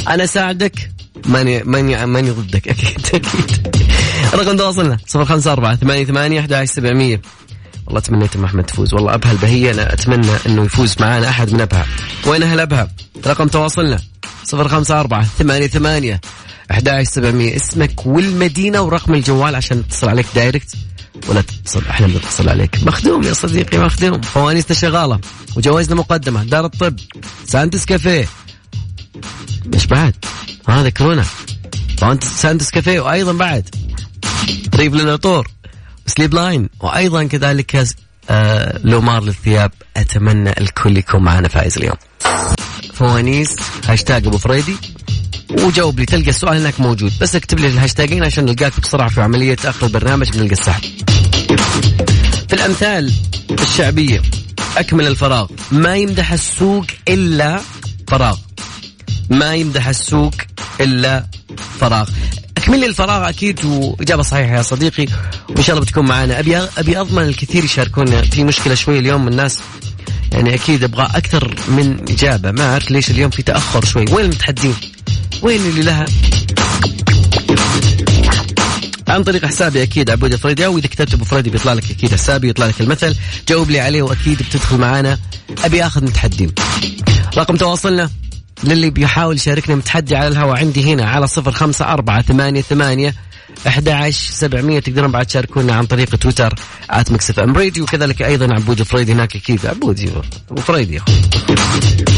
أنا 0.09 0.25
ساعدك. 0.25 0.89
ماني 1.25 1.63
ماني 1.63 2.05
ماني 2.05 2.29
ضدك 2.31 2.67
أكيد. 2.67 3.05
أكيد. 3.13 3.75
رقم 4.33 4.57
تواصلنا. 4.57 4.97
054 5.15 5.75
88 5.77 6.37
11700 6.39 7.21
والله 7.85 7.99
تمنيت 7.99 8.35
ام 8.35 8.45
أحمد 8.45 8.63
تفوز. 8.63 8.93
والله 8.93 9.13
ابها 9.13 9.31
البهية 9.31 9.71
أنا 9.71 9.93
أتمنى 9.93 10.31
إنه 10.45 10.63
يفوز 10.65 10.95
معانا 10.99 11.29
أحد 11.29 11.53
من 11.53 11.61
ابها 11.61 11.85
وين 12.27 12.43
أهل 12.43 12.59
ابها 12.59 12.91
رقم 13.27 13.47
تواصلنا. 13.47 13.99
054 14.53 15.23
88 15.23 16.19
11700 16.71 17.55
اسمك 17.55 18.05
والمدينة 18.05 18.81
ورقم 18.81 19.13
الجوال 19.13 19.55
عشان 19.55 19.77
نتصل 19.77 20.09
عليك 20.09 20.25
direct. 20.35 20.75
ولا 21.27 21.41
تتصل 21.41 21.81
إحنا 21.89 22.07
بنتصل 22.07 22.49
عليك. 22.49 22.83
مخدوم 22.83 23.23
يا 23.23 23.33
صديقي 23.33 23.77
مخدوم. 23.77 24.21
فوانيسنا 24.21 24.77
شغاله 24.77 25.19
وجوائزنا 25.55 25.95
مقدمة. 25.95 26.43
دار 26.43 26.65
الطب. 26.65 26.99
سانتوس 27.47 27.85
كافيه. 27.85 28.27
وش 29.65 29.87
بعد؟ 29.87 30.13
هذا 30.69 30.89
كورونا. 30.89 31.25
سانتوس 32.21 32.69
كافيه. 32.69 32.99
وأيضا 32.99 33.33
بعد. 33.33 33.75
ريف 34.75 34.93
للعطور 34.93 35.47
سليب 36.07 36.33
لاين 36.33 36.69
وأيضا 36.79 37.23
كذلك 37.23 37.87
آه 38.29 38.79
لومار 38.83 39.23
للثياب. 39.23 39.71
أتمنى 39.97 40.49
الكل 40.49 40.97
يكون 40.97 41.23
معنا 41.23 41.47
فايز 41.47 41.77
اليوم. 41.77 41.95
فوانيس 42.93 43.55
هاشتاج 43.85 44.27
أبو 44.27 44.37
فريدي. 44.37 44.75
وجاوب 45.49 45.99
لي 45.99 46.05
تلقى 46.05 46.29
السؤال 46.29 46.57
هناك 46.57 46.79
موجود. 46.79 47.13
بس 47.21 47.35
اكتب 47.35 47.59
لي 47.59 47.67
الهاشتاجين 47.67 48.23
عشان 48.23 48.45
نلقاك 48.45 48.79
بسرعة 48.79 49.09
في 49.09 49.21
عملية 49.21 49.57
اخر 49.65 49.85
البرنامج 49.85 50.37
نلقى 50.37 50.53
السحب 50.53 50.83
في 52.47 52.53
الأمثال 52.53 53.13
الشعبية 53.61 54.21
أكمل 54.77 55.07
الفراغ. 55.07 55.47
ما 55.71 55.95
يمدح 55.95 56.31
السوق 56.31 56.85
إلا 57.07 57.61
فراغ. 58.07 58.37
ما 59.29 59.55
يمدح 59.55 59.87
السوق 59.87 60.33
إلا 60.81 61.25
فراغ. 61.79 62.09
اكمل 62.63 62.79
لي 62.79 62.85
الفراغ 62.85 63.29
أكيد 63.29 63.65
وإجابة 63.65 64.23
صحيحة 64.23 64.55
يا 64.55 64.61
صديقي. 64.61 65.05
وإن 65.49 65.63
شاء 65.63 65.75
الله 65.75 65.85
بتكون 65.85 66.05
معنا. 66.05 66.39
ابي 66.39 66.57
أبي 66.57 66.99
أضمن 66.99 67.23
الكثير 67.23 67.63
يشاركونا 67.63 68.21
في 68.21 68.43
مشكلة 68.43 68.75
شوي 68.75 68.99
اليوم 68.99 69.27
الناس 69.27 69.59
يعني 70.31 70.53
أكيد 70.53 70.83
أبغى 70.83 71.07
أكثر 71.15 71.55
من 71.67 71.99
إجابة. 72.09 72.51
ما 72.51 72.71
أعرف 72.71 72.91
ليش 72.91 73.11
اليوم 73.11 73.29
في 73.29 73.43
تأخر 73.43 73.85
شوي. 73.85 74.05
وين 74.11 74.25
المتحدين؟ 74.25 74.75
وين 75.41 75.65
اللي 75.65 75.81
لها؟ 75.81 76.05
عن 79.07 79.23
طريق 79.23 79.45
حسابي 79.45 79.83
أكيد 79.83 80.09
عبود 80.09 80.35
فريدي. 80.35 80.65
أو 80.65 80.77
إذا 80.77 80.87
كتبت 80.87 81.13
أبو 81.13 81.25
فريدي 81.25 81.49
بيطلع 81.49 81.73
لك 81.73 81.91
أكيد 81.91 82.13
حسابي 82.13 82.49
يطلع 82.49 82.65
لك 82.65 82.81
المثل. 82.81 83.15
جاوب 83.47 83.71
لي 83.71 83.79
عليه 83.79 84.01
وأكيد 84.01 84.37
بتدخل 84.37 84.77
معانا 84.77 85.17
أبي 85.63 85.85
آخذ 85.85 86.03
متحدين. 86.03 86.51
رقم 87.37 87.55
تواصلنا. 87.55 88.09
للي 88.63 88.89
بيحاول 88.89 89.35
يشاركنا 89.35 89.75
متحدي 89.75 90.15
على 90.15 90.27
الهواء 90.27 90.57
عندي 90.57 90.93
هنا 90.93 91.05
على 91.05 91.27
صفر 91.27 91.51
خمسة 91.51 91.85
أربعة 91.85 92.21
ثمانية 92.21 92.61
ثمانية 92.61 93.15
أحد 93.67 93.89
عشر 93.89 94.33
سبعمية. 94.33 94.79
تقدرون 94.79 95.11
بعد 95.11 95.25
تشاركونا 95.25 95.73
عن 95.73 95.85
طريق 95.85 96.15
تويتر 96.15 96.53
at 96.89 97.11
MixFM 97.11 97.39
Radio 97.39 97.83
وكذلك 97.83 98.21
أيضا 98.21 98.53
عبود 98.53 98.83
فريدي 98.83 99.13
هناك. 99.13 99.35
أكيد 99.35 99.65
عبود 99.65 100.23
أبو 100.51 102.12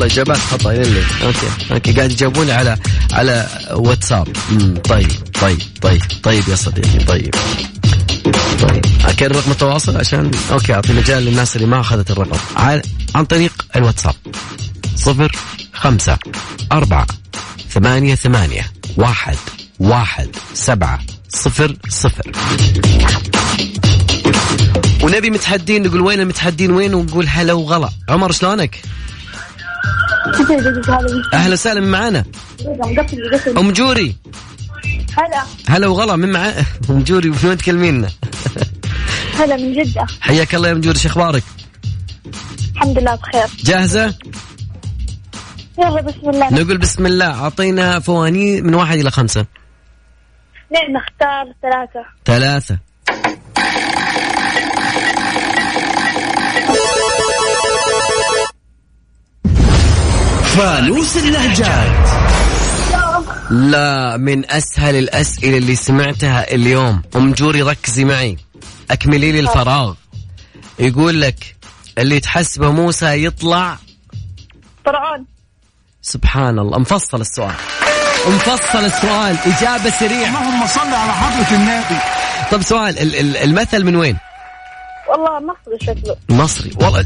والله 0.00 0.14
اجابات 0.14 0.36
خطا 0.36 0.72
للي 0.72 1.02
okay 1.22 1.46
okay. 1.72 1.92
قاعد 1.92 2.10
يجاوبوني 2.10 2.52
على 2.52 2.76
على 3.12 3.48
واتساب. 3.72 4.28
مم. 4.50 4.74
طيب 4.76 5.10
طيب 5.40 5.58
طيب 5.80 6.02
طيب 6.22 6.48
يا 6.48 6.54
صديقي 6.54 7.04
طيب. 7.04 7.34
طيب. 8.62 8.84
اكرر 9.04 9.36
رقم 9.36 9.50
التواصل 9.50 9.96
عشان 9.96 10.30
okay 10.52 10.74
أعطي 10.74 10.92
مجال 10.92 11.22
للناس 11.22 11.56
اللي 11.56 11.66
ما 11.66 11.80
أخذت 11.80 12.10
الرقم. 12.10 12.38
عن, 12.56 12.82
عن 13.14 13.24
طريق 13.24 13.66
الواتساب. 13.76 14.14
صفر 14.96 15.36
خمسة 15.72 16.18
أربعة 16.72 17.06
ثمانية 17.70 18.14
ثمانية 18.14 18.72
واحد 18.96 19.36
واحد 19.78 20.28
سبعة 20.54 20.98
صفر 21.28 21.76
صفر. 21.88 22.32
ونبي 25.02 25.30
متحدين 25.30 25.82
نقول 25.82 26.00
وين 26.00 26.20
المتحدين 26.20 26.70
وين 26.70 26.94
ونقول 26.94 27.26
هلا 27.28 27.52
وغلا. 27.52 27.90
عمر 28.08 28.32
شلونك؟ 28.32 28.82
أهلا 31.34 31.52
وسهلا 31.52 31.80
من 31.80 31.90
معانا؟ 31.90 32.24
أم 33.58 33.72
جوري. 33.72 34.16
هلا 35.18 35.42
هلا 35.68 35.86
وغلا 35.86 36.16
من 36.16 36.32
مع 36.32 36.52
أم 36.90 37.02
جوري 37.02 37.30
من 37.30 37.36
وين 37.44 37.56
تكلمينا؟ 37.56 38.08
هلا 39.38 39.56
من 39.56 39.72
جدة. 39.72 40.06
حياك 40.20 40.54
الله 40.54 40.68
يا 40.68 40.72
أم 40.72 40.80
جوري 40.80 40.98
شو 40.98 41.08
أخبارك؟ 41.08 41.42
الحمد 42.74 42.98
لله 42.98 43.14
بخير. 43.14 43.46
جاهزة؟ 43.64 44.14
يلا 45.78 46.00
بسم 46.00 46.30
الله. 46.30 46.52
نقول 46.52 46.78
بسم 46.78 47.06
الله 47.06 47.42
أعطينا 47.42 48.00
فواني 48.00 48.60
من 48.60 48.74
واحد 48.74 48.98
إلى 48.98 49.10
خمسة. 49.10 49.46
نعم 50.72 50.92
نختار 50.92 51.54
ثلاثة. 51.62 52.04
ثلاثة. 52.24 52.78
فانوس 60.60 61.16
اللهجات 61.16 62.08
لا 63.50 64.16
من 64.16 64.50
أسهل 64.50 64.96
الأسئلة 64.96 65.58
اللي 65.58 65.76
سمعتها 65.76 66.54
اليوم. 66.54 67.02
أم 67.16 67.32
جوري 67.32 67.62
ركزي 67.62 68.04
معي. 68.04 68.36
أكملي 68.90 69.32
لي 69.32 69.40
الفراغ. 69.40 69.94
يقول 70.78 71.20
لك 71.20 71.56
اللي 71.98 72.20
تحسبه 72.20 72.70
موسى 72.70 73.24
يطلع. 73.24 73.78
فرعون. 74.84 75.24
سبحان 76.02 76.58
الله. 76.58 76.78
مفصل 76.78 77.20
السؤال. 77.20 77.54
مفصل 78.28 78.84
السؤال. 78.84 79.36
إجابة 79.46 79.90
سريعة. 79.90 80.28
اللهم 80.28 80.66
صل 80.66 80.94
على 80.94 81.12
حضرة 81.12 81.56
النبي. 81.56 82.00
طب 82.52 82.62
سؤال 82.62 82.98
ال- 82.98 83.16
ال- 83.16 83.36
المثل 83.36 83.84
من 83.84 83.96
وين؟ 83.96 84.16
والله 85.10 85.40
مصري 85.40 85.78
شكله. 85.86 86.16
مصري 86.28 86.70
والله. 86.76 87.04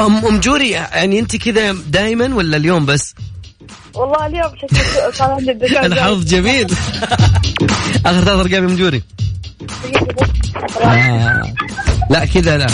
أم 0.00 0.26
أم 0.26 0.40
جوري 0.40 0.70
يعني 0.70 1.18
أنت 1.18 1.36
كذا 1.36 1.72
دائما 1.72 2.34
ولا 2.34 2.56
اليوم 2.56 2.86
بس؟ 2.86 3.14
والله 3.94 4.26
اليوم 4.26 4.52
شكله 4.56 5.10
صار 5.12 5.30
عندي 5.30 5.50
الذكاء 5.50 5.86
الحظ 5.86 6.24
جميل. 6.24 6.66
آخر 8.06 8.24
ثلاث 8.24 8.28
أرقام 8.28 8.52
يا 8.52 8.58
أم 8.58 8.76
جوري. 8.76 9.02
آه. 10.84 11.42
لا 12.10 12.24
كذا 12.24 12.58
لا. 12.58 12.66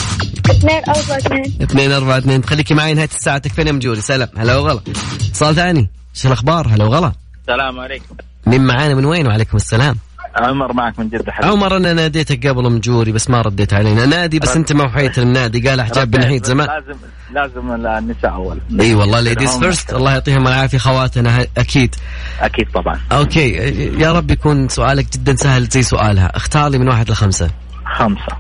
اثنين 0.50 0.82
أربعة 0.88 1.16
اثنين. 1.16 1.58
اثنين 1.62 1.92
أربعة 1.92 2.18
اثنين. 2.18 2.44
خليكي 2.44 2.74
معي 2.74 2.94
نهاية 2.94 3.08
الساعة 3.16 3.38
تكفين 3.38 3.66
يا 3.66 3.72
مجوري 3.72 4.00
سلام. 4.00 4.28
هلا 4.36 4.56
وغلا. 4.56 4.80
اتصال 5.28 5.54
ثاني. 5.54 5.90
شو 6.14 6.28
الأخبار؟ 6.28 6.68
هلا 6.68 6.84
وغلا. 6.84 7.12
السلام 7.40 7.80
عليكم. 7.80 8.14
مين 8.46 8.64
معانا؟ 8.64 8.94
من 8.94 9.04
وين؟ 9.04 9.26
وعليكم 9.26 9.56
السلام. 9.56 9.96
عمر 10.36 10.72
معك 10.72 10.98
من 10.98 11.08
جدة 11.08 11.32
حبيبي. 11.32 11.52
عمر 11.52 11.76
أنا 11.76 11.92
ناديتك 11.92 12.46
قبل 12.46 12.72
مجوري 12.72 13.12
بس 13.12 13.30
ما 13.30 13.42
رديت 13.42 13.74
علينا. 13.74 14.06
نادي 14.06 14.38
بس 14.38 14.56
أنت 14.56 14.72
ما 14.72 14.84
وحيت 14.84 15.18
النادي. 15.18 15.68
قال 15.68 15.82
حجاب 15.82 16.10
بن 16.10 16.22
عيد 16.22 16.46
زمان. 16.46 16.68
لازم 16.68 16.98
لازم 17.32 17.86
النساء 17.86 18.32
أول. 18.32 18.60
إي 18.80 18.94
والله 18.94 19.20
ladies 19.20 19.58
first 19.58 19.94
الله 19.94 20.12
يعطيهم 20.12 20.48
العافية. 20.48 20.78
خواتنا 20.78 21.46
أكيد. 21.56 21.94
أكيد 22.40 22.66
طبعا. 22.74 23.00
okay. 23.12 23.50
يا 24.00 24.12
رب 24.12 24.30
يكون 24.30 24.68
سؤالك 24.68 25.12
جدا 25.12 25.36
سهل. 25.36 25.64
زي 25.64 25.82
سؤالها. 25.82 26.36
اختار 26.36 26.68
لي 26.68 26.78
من 26.78 26.88
واحد 26.88 27.10
لخمسة. 27.10 27.50
خمسة. 27.96 28.36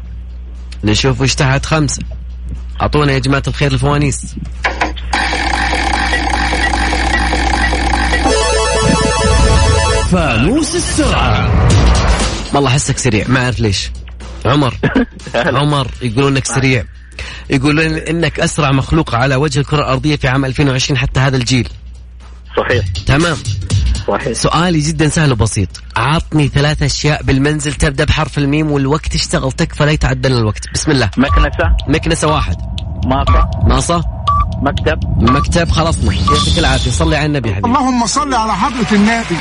نشوف 0.84 1.20
وش 1.20 1.34
تحت 1.34 1.66
خمسة. 1.66 2.02
أعطونا 2.82 3.12
يا 3.12 3.18
جماعة 3.18 3.42
الخير 3.48 3.72
الفوانيس. 3.72 4.36
فانوس 10.14 10.74
السرعة. 10.74 11.68
والله 12.54 12.70
احسك 12.70 12.98
سريع 12.98 13.24
ما 13.28 13.44
أعرف 13.44 13.60
ليش. 13.60 13.90
عمر 14.46 14.74
عمر 15.34 15.88
يقولون 16.02 16.32
إنك 16.32 16.44
سريع. 16.44 16.84
يقولون 17.50 17.86
إنك 17.94 18.40
أسرع 18.40 18.72
مخلوق 18.72 19.14
على 19.14 19.36
وجه 19.36 19.60
الكرة 19.60 19.78
الأرضية 19.78 20.16
في 20.16 20.28
عام 20.28 20.44
2020 20.44 20.98
حتى 20.98 21.20
هذا 21.20 21.36
الجيل. 21.36 21.68
صحيح. 22.56 22.84
تمام؟ 23.06 23.36
صحيح. 24.08 24.32
سؤالي 24.32 24.78
جدا 24.78 25.08
سهل 25.08 25.32
وبسيط. 25.32 25.68
عطني 25.96 26.48
ثلاث 26.48 26.82
أشياء 26.82 27.22
بالمنزل 27.22 27.74
تبدأ 27.74 28.04
بحرف 28.04 28.38
الميم 28.38 28.70
والوقت 28.70 29.14
اشتغل 29.14 29.52
تكفى 29.52 29.84
لا 29.84 29.90
يتعدى 29.90 30.28
الوقت. 30.28 30.72
بسم 30.74 30.90
الله. 30.90 31.10
مكنسة. 31.16 31.76
مكنسة 31.88 32.28
واحد. 32.28 32.56
ماصة 33.06 33.50
ناصة. 33.68 34.04
مكتب. 34.62 34.98
مكتب 35.16 35.70
خلصنا 35.70 36.12
يعطيك 36.12 36.58
العافية. 36.58 36.90
صلي 36.90 37.16
على 37.16 37.26
النبي 37.26 37.54
حبيبي. 37.54 37.68
اللهم 37.68 38.06
صل 38.06 38.34
على 38.34 38.54
حضرة 38.54 38.92
النبي. 38.92 39.36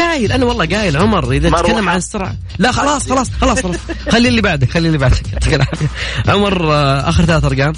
قايل 0.00 0.32
أنا 0.32 0.44
والله 0.44 0.66
قايل 0.66 0.96
عمر 0.96 1.32
إذا. 1.32 1.50
تتكلم 1.50 1.88
عن 1.88 1.96
السرعة. 1.96 2.36
لا 2.58 2.72
خلاص 2.72 3.08
خلاص 3.08 3.30
خلاص 3.40 3.62
خلاص. 3.62 3.76
خلي 4.10 4.28
اللي 4.28 4.40
بعدك 4.40 4.70
خلي 4.70 4.86
اللي 4.86 4.98
بعدك 4.98 5.32
يعطيك 5.32 5.54
العافية. 5.54 5.86
عمر 6.28 6.72
آه، 6.72 7.08
آخر 7.08 7.24
ثلاث 7.24 7.44
أرقام. 7.44 7.72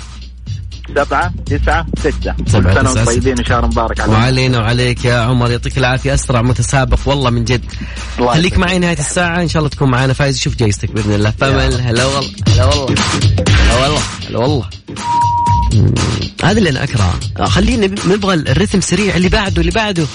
سبعة 0.97 1.33
تسعة 1.47 1.87
ستة. 1.99 2.35
سبعة، 2.47 2.75
سنة 2.75 2.83
تسعة، 2.83 2.95
وأنتم 2.95 3.05
طيبين 3.05 3.41
وشهر 3.41 3.67
مبارك 3.67 4.01
عليكم 4.01 4.19
وعلينا 4.19 4.59
وعليك 4.59 5.05
يا 5.05 5.21
عمر. 5.21 5.51
يعطيك 5.51 5.79
العافية. 5.79 6.15
أسرع 6.15 6.43
متسابق 6.43 6.99
والله 7.07 7.31
من 7.31 7.45
جد. 7.45 7.65
خليك. 8.19 8.59
معي 8.59 8.79
نهاية 8.79 8.99
الساعة. 8.99 9.43
إن 9.43 9.49
شاء 9.49 9.61
الله 9.61 9.71
تكون 9.71 9.91
معنا 9.91 10.13
فايز 10.13 10.39
شوف 10.39 10.57
جايزتك 10.57 10.91
بإذن 10.91 11.15
الله. 11.15 11.33
فمل. 11.41 11.81
هلا 11.81 12.05
والله. 12.05 12.31
هلا 12.49 12.65
والله. 12.65 12.95
هلا 13.49 13.83
والله. 13.83 14.01
هلا 14.29 14.39
والله. 14.39 14.69
هذا 16.45 16.59
اللي 16.59 16.71
أنا 16.71 16.85
اكرهه 16.85 17.21
آه، 17.41 17.45
خلينا 17.45 17.87
نبغى 17.87 18.35
الرتم 18.35 18.81
سريع 18.81 19.17
اللي 19.17 19.29
بعده 19.29 19.61
اللي 19.61 19.73
بعده. 19.73 20.07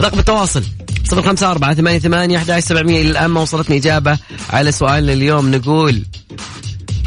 رقم 0.00 0.18
التواصل. 0.18 0.62
صفر 1.04 1.22
خمسة 1.22 1.50
أربعة 1.50 1.74
ثمانية 1.74 1.98
ثمانية 1.98 2.36
أحد 2.36 2.58
سبعمية 2.58 3.00
إلى 3.02 3.10
الآن 3.10 3.30
ما 3.30 3.40
وصلتني 3.40 3.76
إجابة 3.76 4.18
على 4.50 4.72
سؤالنا 4.72 5.12
اليوم. 5.12 5.50
نقول 5.50 6.02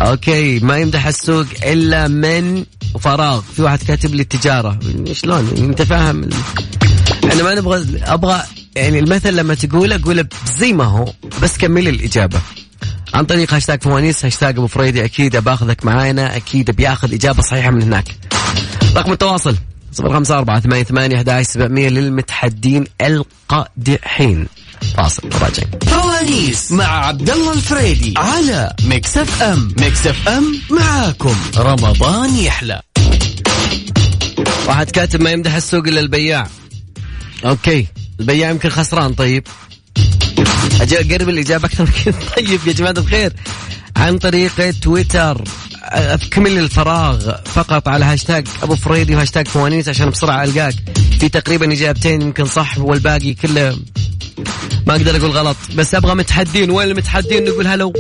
أوكي 0.02 0.60
ما 0.60 0.78
يمدح 0.78 1.08
السوق 1.08 1.46
إلا 1.64 2.08
من 2.08 2.66
فراغ. 3.00 3.42
في 3.56 3.62
واحد 3.62 3.84
كاتب 3.84 4.16
لي 4.16 4.22
التجارة. 4.22 4.80
شلون؟ 5.12 5.54
أنت 5.58 5.82
فاهم؟ 5.82 6.30
أنا 7.24 7.44
ما 7.44 7.56
نبغى 7.56 7.86
أبغى 8.04 8.44
يعني 8.76 9.00
المثل 9.00 9.36
لما 9.36 9.54
تقوله 9.54 10.02
قوله 10.04 10.26
زي 10.58 10.74
ما 10.74 10.84
هو 10.84 11.14
بس 11.42 11.58
كمل 11.58 11.88
الإجابة. 11.88 12.42
عن 13.14 13.26
طريق 13.26 13.54
هاشتاج 13.54 13.84
فوانيس 13.84 14.26
هاشتاج 14.26 14.58
أبو 14.58 14.68
فريدي 14.68 15.06
أكيد 15.06 15.38
باخذك 15.38 15.86
معانا 15.86 16.36
أكيد 16.36 16.72
بياخذ 16.72 17.14
إجابة 17.14 17.42
صحيحة 17.42 17.72
من 17.72 17.82
هناك. 17.82 18.16
رقم 18.96 19.12
التواصل 19.12 19.56
صفر 19.92 20.14
خمسة 20.14 20.38
أربعة 20.38 20.60
ثمانية 20.60 20.84
ثمانية 20.84 21.16
أحد 21.16 21.42
سبعمية 21.42 21.90
للمتحدين 21.90 22.86
القادمين. 23.02 24.48
فاصل 24.98 25.30
راجعين 25.34 25.70
فوانيس 25.88 26.72
مع 26.72 27.06
عبد 27.06 27.30
الله 27.30 27.54
الفريدي 27.54 28.14
على 28.18 28.74
Mix 28.84 29.18
FM. 29.18 29.74
Mix 29.80 30.08
FM 30.08 30.62
معاكم. 30.70 31.36
رمضان 31.58 32.36
يحلى. 32.36 32.82
واحد 34.68 34.92
كاتب 34.92 35.22
ما 35.22 35.32
يمدح 35.32 35.56
السوق 35.56 35.88
إلا 35.88 36.00
البياع. 36.00 36.48
okay 37.46 37.88
البياع 38.20 38.50
يمكن 38.50 38.70
خسران 38.70 39.14
طيب. 39.14 39.48
أجي 40.82 40.96
أقرب 40.96 41.30
الإجابة 41.30 41.66
أكثر 41.66 41.84
من 41.84 41.92
كذا. 42.06 42.20
طيب 42.36 42.60
يا 42.68 42.74
جماعة 42.74 42.96
الخير 42.98 43.34
عن 43.98 44.18
طريق 44.18 44.72
تويتر 44.82 45.44
اكمل 45.84 46.58
الفراغ 46.58 47.36
فقط 47.46 47.88
على 47.88 48.06
هاشتاج 48.06 48.48
أبو 48.64 48.76
فريدي 48.76 49.16
وهاشتاج 49.16 49.48
فوانيس 49.48 49.90
عشان 49.90 50.10
بسرعة 50.10 50.44
ألقاك. 50.44 50.76
في 51.20 51.30
تقريبا 51.30 51.74
إجابتين 51.74 52.22
يمكن 52.22 52.46
صح 52.46 52.78
والباقي 52.78 53.34
كله 53.34 53.78
ما 54.88 54.96
أقدر 54.96 55.18
أقول 55.18 55.32
غلط. 55.32 55.58
بس 55.76 55.96
أبغى 55.96 56.16
متحدين 56.16 56.72
وين 56.72 56.90
المتحدين؟ 56.92 57.46
نقول 57.46 57.68
هلا 57.68 57.94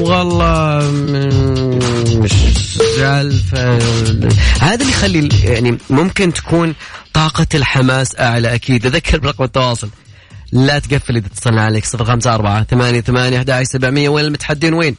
والله 0.00 0.90
مش 2.16 2.32
سالفه 2.96 3.78
هذا 4.60 4.82
اللي 4.82 4.92
يخلي 4.92 5.28
يعني 5.44 5.78
ممكن 5.90 6.32
تكون 6.32 6.74
طاقة 7.12 7.46
الحماس 7.54 8.20
أعلى 8.20 8.54
أكيد. 8.54 8.86
أذكر 8.86 9.18
برقم 9.18 9.44
التواصل. 9.44 9.88
لا 10.52 10.78
تقفل 10.78 11.16
إذا 11.16 11.26
اتصلنا 11.26 11.62
عليك. 11.62 11.84
صفر 11.84 12.04
خمسة 12.04 12.34
أربعة 12.34 12.64
ثمانية 12.64 13.00
ثمانية 13.00 13.38
أحد 13.38 13.62
سبعمية. 13.62 14.08
وين 14.08 14.24
المتحدين؟ 14.24 14.74
وين؟ 14.74 14.96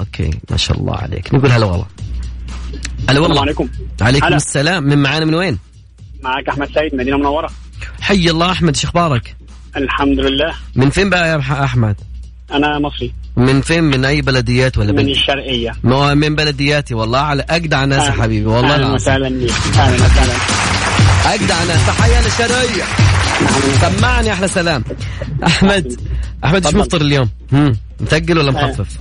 أوكي 0.00 0.30
ما 0.50 0.56
شاء 0.56 0.78
الله 0.78 0.96
عليك. 0.96 1.34
نقول 1.34 1.50
هلا 1.50 1.66
والله. 1.66 1.86
هلا 3.08 3.20
والله. 3.20 3.26
السلام 3.26 3.38
عليكم. 3.38 3.68
عليكم 4.00 4.26
هلا. 4.26 4.36
السلام. 4.36 4.82
من 4.84 4.98
معانا 4.98 5.24
من 5.24 5.34
وين؟ 5.34 5.58
معك 6.22 6.48
أحمد 6.48 6.68
سيد 6.74 6.94
مدينة 6.94 7.16
منورة. 7.16 7.50
حي 8.00 8.30
الله 8.30 8.52
أحمد 8.52 8.76
شو 8.76 8.88
أخبارك؟ 8.88 9.36
الحمد 9.76 10.18
لله. 10.20 10.54
من 10.76 10.90
فين 10.90 11.10
بقى 11.10 11.28
يا 11.28 11.38
أح- 11.38 11.50
أحمد؟ 11.50 11.96
أنا 12.52 12.78
مصري. 12.78 13.12
من 13.36 13.60
فين؟ 13.60 13.84
من 13.84 14.04
أي 14.04 14.22
بلديات 14.22 14.78
ولا 14.78 14.92
من 14.92 15.08
الشرقية. 15.08 15.72
من 16.14 16.34
بلدياتي 16.34 16.94
والله 16.94 17.18
على 17.18 17.44
أجدع 17.50 17.84
ناس 17.84 18.06
يا. 18.06 18.12
حبيبي. 18.12 18.46
والله 18.46 18.74
أهلا 18.74 18.92
وسهلا 18.94 19.26
أهلا 19.26 19.94
وسهلا. 19.94 20.32
اجدع 21.26 21.64
ناس 21.64 21.86
تحيه 21.86 22.20
للشرقيه 22.20 22.84
سمعني 23.80 24.32
أحلى 24.32 24.48
سلام 24.48 24.84
أحمد 25.46 26.00
أحمد 26.44 26.66
إيش. 26.66 26.74
مفطر 26.74 27.00
اليوم؟ 27.00 27.28
هم 27.52 27.76
مثقل 28.00 28.38
ولا 28.38 28.48
آه. 28.48 28.64
مخفف؟ 28.64 28.98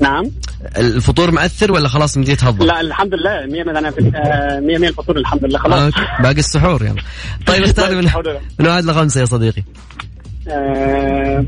نعم 0.00 0.30
الفطور 0.76 1.30
مأثر 1.30 1.72
ولا 1.72 1.88
خلاص 1.88 2.16
مديت 2.18 2.40
تهضم؟ 2.40 2.64
لا 2.66 2.80
الحمد 2.80 3.14
لله 3.14 3.46
100 3.46 3.64
100 3.64 3.78
أنا 3.78 3.90
في 3.90 4.00
100 4.00 4.78
100 4.78 4.88
الفطور 4.88 5.16
الحمد 5.16 5.44
لله 5.44 5.58
خلاص. 5.58 5.92
باقي 6.20 6.38
السحور 6.38 6.84
يلا 6.84 7.02
طيب 7.46 7.62
اختار 7.62 7.94
من 7.94 8.10
من 8.58 8.66
واحد 8.66 8.84
لخمسة 8.84 9.20
يا 9.20 9.24
صديقي 9.26 9.62
آه، 10.48 11.44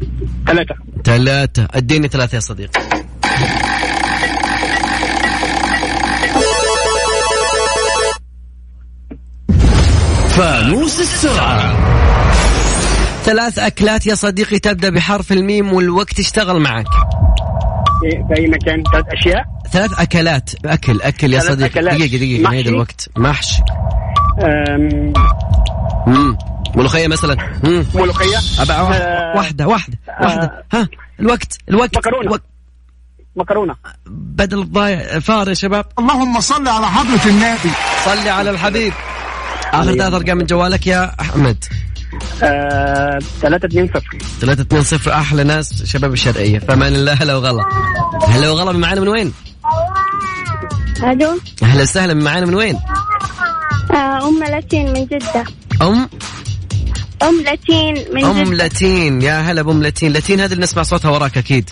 ثلاثة 0.46 0.74
ثلاثة 1.04 1.68
أديني 1.74 2.08
ثلاثة 2.08 2.34
يا 2.34 2.40
صديقي 2.40 2.80
فانوس 10.38 11.00
السرعة. 11.00 11.76
ثلاث 13.22 13.58
أكلات 13.58 14.06
يا 14.06 14.14
صديقي 14.14 14.58
تبدأ 14.58 14.90
بحرف 14.90 15.32
الميم 15.32 15.72
والوقت 15.72 16.18
اشتغل 16.18 16.60
معك. 16.60 16.86
في 18.00 18.34
أي 18.36 18.46
مكان؟ 18.46 18.82
ثلاث 18.92 19.04
أشياء؟ 19.12 19.44
ثلاث 19.72 20.00
أكلات. 20.00 20.50
أكل 20.64 21.02
أكل 21.02 21.34
يا 21.34 21.40
صديقي. 21.40 21.66
أكلات. 21.66 21.94
دقيقة 21.94 22.16
دقيقة 22.16 22.42
محشي؟ 22.42 22.42
نعيد 22.42 22.66
الوقت. 22.66 23.08
محشي. 23.16 23.62
آم، 24.42 25.12
مم. 26.06 26.38
ملوخية 26.74 27.08
مثلا. 27.08 27.36
مم. 27.64 27.86
ملوخية. 27.94 28.38
واحدة 28.58 28.74
آه، 28.74 29.36
واحدة 29.36 29.66
واحدة 29.68 29.98
واحدة. 30.20 30.64
ها 30.72 30.88
الوقت 31.20 31.58
الوقت. 31.68 31.96
مكرونة. 31.96 32.22
الوقت. 32.22 32.42
مكرونة. 33.36 33.74
بدل 34.06 34.58
الضايع 34.58 35.18
فار 35.18 35.48
يا 35.48 35.54
شباب. 35.54 35.84
اللهم 35.98 36.40
صل 36.40 36.68
على 36.68 36.86
حضرة 36.86 37.30
النبي. 37.30 37.70
صلي 38.04 38.30
على 38.30 38.50
الحبيب. 38.50 38.92
آخر 39.72 39.92
ثلاث 39.94 40.14
أرقام 40.14 40.36
من 40.38 40.46
جوالك 40.46 40.86
يا 40.86 41.14
أحمد. 41.20 41.64
آه، 42.42 43.18
ثلاثة 43.42 43.66
اثنين 43.68 43.86
صفر. 43.88 44.18
3 44.40 44.60
2 44.60 44.82
0 44.82 45.12
أحلى 45.12 45.44
ناس 45.44 45.82
شباب 45.84 46.12
الشرقية. 46.12 46.58
فمان 46.58 46.94
الله 46.94 47.12
هلا 47.12 47.34
وغلا. 47.36 47.62
هلا 48.28 48.50
وغلا 48.50 48.72
من 48.72 48.80
معانا 48.80 49.00
من 49.00 49.08
وين؟ 49.08 49.32
ألو؟ 51.02 51.40
أهلا 51.62 51.82
وسهلا 51.82 52.14
من 52.14 52.24
معانا 52.24 52.46
من 52.46 52.54
وين؟ 52.54 52.78
آه، 53.90 54.28
أم 54.28 54.44
لاتين 54.44 54.92
من 54.92 55.06
جدة. 55.06 55.44
أم؟ 55.82 56.08
أم 57.22 57.40
لاتين 57.44 58.04
من 58.14 58.24
أم 58.24 58.42
جدة. 58.42 58.54
لاتين 58.54 59.22
يا 59.22 59.40
هلا 59.40 59.62
بأم 59.62 59.82
لاتين. 59.82 60.12
لاتين 60.12 60.40
هذه 60.40 60.52
اللي 60.52 60.62
نسمع 60.62 60.82
صوتها 60.82 61.10
وراك 61.10 61.38
أكيد. 61.38 61.70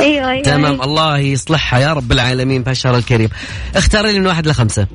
أيوه 0.00 0.30
أيوه 0.30 0.42
تمام 0.42 0.82
الله 0.82 1.18
يصلحها 1.18 1.78
يا 1.78 1.92
رب 1.92 2.12
العالمين 2.12 2.62
بهالشهر 2.62 2.96
الكريم. 2.96 3.28
اختار 3.76 4.06
لي 4.06 4.18
من 4.18 4.26
واحد 4.26 4.46
لخمسة. 4.46 4.86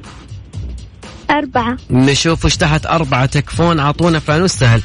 أربعة. 1.31 1.77
نشوف 1.89 2.45
وش 2.45 2.55
تحت 2.55 2.85
أربعة. 2.85 3.25
تكفون 3.25 3.79
أعطونا 3.79 4.19
فانوس 4.19 4.51
سهل. 4.51 4.81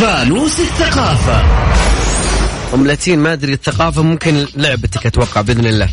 فانوس 0.00 0.60
الثقافة. 0.60 1.42
أم 2.74 2.86
لاتين 2.86 3.18
ما 3.18 3.32
أدري 3.32 3.52
الثقافة 3.52 4.02
ممكن 4.02 4.46
لعبتك 4.56 5.06
أتوقع 5.06 5.40
بإذن 5.40 5.66
الله. 5.66 5.88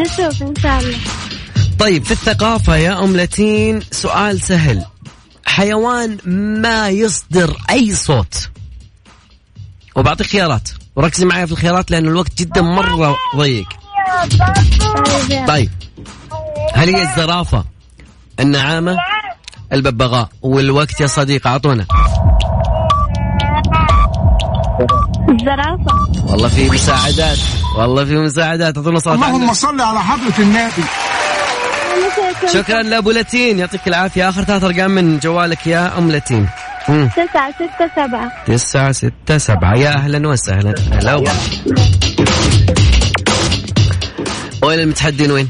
نشوف 0.00 0.42
إن 0.42 0.54
شاء 0.62 0.80
الله. 0.80 0.98
طيب 1.78 2.04
في 2.04 2.10
الثقافة 2.10 2.76
يا 2.76 3.04
أم 3.04 3.16
لاتين 3.16 3.80
سؤال 3.90 4.40
سهل. 4.40 4.84
حيوان 5.60 6.18
ما 6.62 6.88
يصدر 6.88 7.56
أي 7.70 7.94
صوت. 7.94 8.48
وبعطيك 9.96 10.26
خيارات. 10.26 10.68
وركزي 10.96 11.24
معي 11.24 11.46
في 11.46 11.52
الخيارات 11.52 11.90
لأن 11.90 12.06
الوقت 12.06 12.38
جدا 12.38 12.60
مرة 12.60 13.16
ضيق. 13.36 13.68
طيب. 14.28 15.46
طيب. 15.48 15.70
هل 16.74 16.94
هي 16.96 17.02
الزرافة 17.02 17.64
النعامة؟ 18.40 18.96
الببغاء. 19.72 20.28
والوقت 20.42 21.00
يا 21.00 21.06
صديقي 21.06 21.50
أعطونا. 21.50 21.86
الزرافة. 25.28 26.22
والله 26.26 26.48
في 26.48 26.70
مساعدات. 26.70 27.38
والله 27.78 28.04
في 28.04 28.16
مساعدات. 28.16 28.76
أعطونا 28.76 28.98
صوت 28.98 29.14
اللهم. 29.14 29.52
صل 29.52 29.80
على 29.80 30.00
حضرة 30.00 30.38
النبي. 30.38 30.84
شكرا 32.52 32.82
لأبو 32.82 33.10
لاتين. 33.10 33.58
يعطيك 33.58 33.88
العافية. 33.88 34.28
آخر 34.28 34.44
ثلاث 34.44 34.64
أرقام 34.64 34.90
من 34.90 35.18
جوالك 35.18 35.66
يا 35.66 35.98
أم 35.98 36.10
لاتين. 36.10 36.48
مم. 36.88 37.08
تسعة 37.08 37.52
ستة 37.52 37.90
سبعة. 37.96 38.32
تسعة 38.46 38.92
ستة 38.92 39.38
سبعة. 39.38 39.74
يا 39.74 39.88
أهلا 39.88 40.28
وسهلا. 40.28 40.74
هلا. 40.92 41.24
وين 44.62 44.80
المتحدين؟ 44.80 45.30
وين؟ 45.30 45.48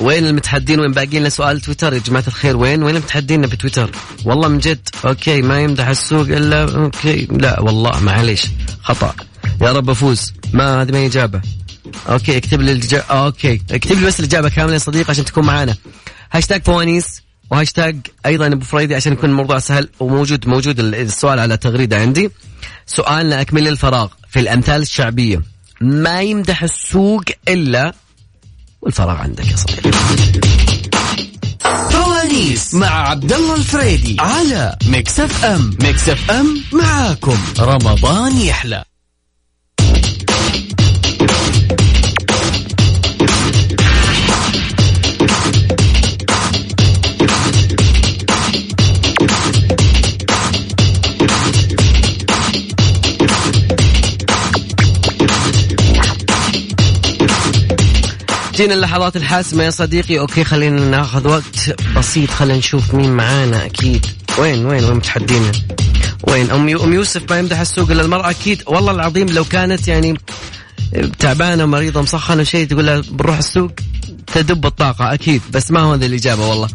وين 0.00 0.26
المتحدين؟ 0.26 0.80
وين؟ 0.80 0.92
باقي 0.92 1.18
لنا 1.18 1.28
سؤال 1.28 1.60
تويتر. 1.60 1.92
يا 1.92 1.98
جماعة 1.98 2.24
الخير 2.26 2.56
وين؟ 2.56 2.82
وين 2.82 2.96
المتحدين 2.96 3.46
في 3.46 3.56
تويتر؟ 3.56 3.90
والله 4.24 4.48
من 4.48 4.58
جد. 4.58 4.88
okay 5.06 5.42
ما 5.42 5.60
يمدح 5.60 5.88
السوق 5.88 6.26
الا 6.26 6.62
okay. 6.74 7.28
لا 7.30 7.60
والله 7.60 8.00
معليش. 8.00 8.46
خطأ. 8.82 9.14
يا 9.62 9.72
رب 9.72 9.90
أفوز. 9.90 10.32
ما 10.52 10.82
هذه 10.82 10.92
ما 10.92 11.06
إجابة. 11.06 11.40
okay 12.08 12.36
اكتب 12.36 12.60
لي 12.60 12.72
الإجابة 12.72 13.04
okay. 13.04 13.60
اكتب 13.70 13.98
لي 13.98 14.06
بس 14.06 14.20
الإجابة 14.20 14.48
كاملة 14.48 14.72
يا 14.72 14.78
صديقي 14.78 15.10
عشان 15.10 15.24
تكون 15.24 15.46
معانا. 15.46 15.76
هاشتاج 16.32 16.62
فوانيس 16.62 17.22
وهاشتاج 17.50 17.96
أيضا 18.26 18.46
أبو 18.46 18.64
فريدي 18.64 18.94
عشان 18.94 19.12
يكون 19.12 19.30
الموضوع 19.30 19.58
سهل 19.58 19.88
وموجود 20.00 20.48
موجود 20.48 20.80
السؤال 20.80 21.38
على 21.38 21.56
تغريدة 21.56 22.00
عندي. 22.00 22.30
سؤالنا 22.86 23.40
أكمل 23.40 23.68
الفراغ 23.68 24.08
في 24.30 24.40
الأمثال 24.40 24.82
الشعبية. 24.82 25.42
ما 25.80 26.22
يمدح 26.22 26.62
السوق 26.62 27.24
إلا 27.48 27.94
والفراغ 28.82 29.16
عندك 29.16 29.50
يا 29.50 29.56
صديقي. 29.56 29.90
فوانيس 31.90 32.74
مع 32.74 33.08
عبد 33.08 33.32
الله 33.32 33.54
الفريدي 33.54 34.16
على 34.20 34.76
Mix 34.86 35.20
FM. 35.20 35.76
Mix 35.82 36.08
FM 36.08 36.62
معاكم. 36.72 37.38
رمضان 37.58 38.36
يحلى. 38.36 38.84
جينا 58.56 58.74
اللحظات 58.74 59.16
الحاسمة 59.16 59.64
يا 59.64 59.70
صديقي. 59.70 60.18
أوكي 60.18 60.44
خلينا 60.44 60.80
ناخذ 60.80 61.28
وقت 61.28 61.80
بسيط. 61.96 62.30
خلينا 62.30 62.58
نشوف 62.58 62.94
مين 62.94 63.12
معانا 63.12 63.64
أكيد. 63.64 64.06
وين 64.38 64.66
وين 64.66 64.84
وين 64.84 64.94
متحدينا؟ 64.94 65.52
وين؟ 66.28 66.50
أم 66.50 66.68
أم 66.68 66.92
يوسف 66.92 67.30
ما 67.30 67.38
يمدح 67.38 67.60
السوق 67.60 67.90
الا 67.90 68.02
المرأة 68.02 68.30
أكيد. 68.30 68.62
والله 68.66 68.92
العظيم 68.92 69.26
لو 69.28 69.44
كانت 69.44 69.88
يعني 69.88 70.18
تعبانة 71.18 71.66
مريضة 71.66 72.02
مسخنة 72.02 72.42
شيء 72.42 72.66
تقول 72.66 72.86
لها 72.86 73.00
بنروح 73.10 73.38
السوق 73.38 73.70
تدب 74.34 74.66
الطاقة 74.66 75.14
أكيد. 75.14 75.42
بس 75.50 75.70
ما 75.70 75.80
هو 75.80 75.92
هذه 75.92 76.06
الإجابة 76.06 76.48
والله. 76.48 76.68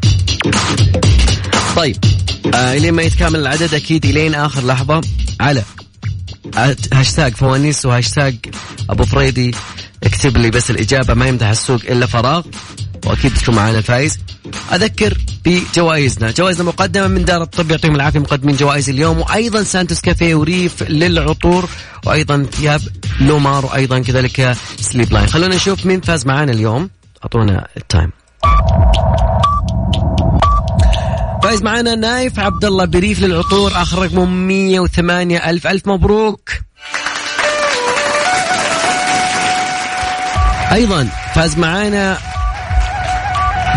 طيب 1.76 1.98
آه 2.54 2.74
إلين 2.74 2.94
ما 2.94 3.02
يتكامل 3.02 3.40
العدد 3.40 3.74
أكيد 3.74 4.06
إلين 4.06 4.36
آخر 4.36 4.66
لحظة. 4.66 5.02
على 5.40 5.64
هاشتاج 6.94 7.36
فوانيس 7.36 7.86
وهاشتاج 7.86 8.36
أبو 8.90 9.04
فريدي. 9.04 9.56
اكتب 10.04 10.38
لي 10.38 10.50
بس 10.50 10.72
الإجابة 10.72 11.14
ما 11.14 11.26
يمدح 11.26 11.48
السوق 11.48 11.82
إلا 11.90 12.06
فراغ 12.06 12.46
وأكيد 13.06 13.34
تكون 13.34 13.56
معنا 13.56 13.78
الفايز. 13.78 14.20
أذكر 14.74 15.18
بجوائزنا. 15.46 16.32
جوائزنا 16.32 16.64
مقدمة 16.64 17.08
من 17.08 17.26
دار 17.26 17.42
الطب 17.42 17.72
يعطيهم 17.72 17.96
العافية 17.96 18.20
مقدمين 18.20 18.56
جوائز 18.56 18.90
اليوم 18.90 19.20
وأيضا 19.20 19.64
سانتوس 19.64 20.02
كافيه 20.02 20.36
وريف 20.36 20.84
للعطور 20.84 21.70
وأيضا 22.06 22.46
ثياب 22.52 22.82
لومار 23.22 23.66
وأيضا 23.66 24.00
كذلك 24.00 24.58
Sleep 24.80 25.14
Line. 25.14 25.28
خلونا 25.28 25.56
نشوف 25.56 25.86
مين 25.86 26.02
فاز 26.02 26.26
معنا 26.26 26.52
اليوم. 26.52 26.90
أعطونا 27.24 27.68
ال 27.78 27.84
time. 27.84 28.12
فايز 31.44 31.62
معنا 31.62 31.96
نايف 31.96 32.40
عبد 32.40 32.66
الله 32.66 32.86
بريف 32.86 33.20
للعطور 33.20 33.72
اخر 33.72 34.02
رقمه 34.02 34.26
108 34.26 35.50
ألف. 35.50 35.68
ألف 35.68 35.88
مبروك. 35.88 36.50
أيضا 40.72 41.08
فاز 41.36 41.58
معانا 41.58 42.18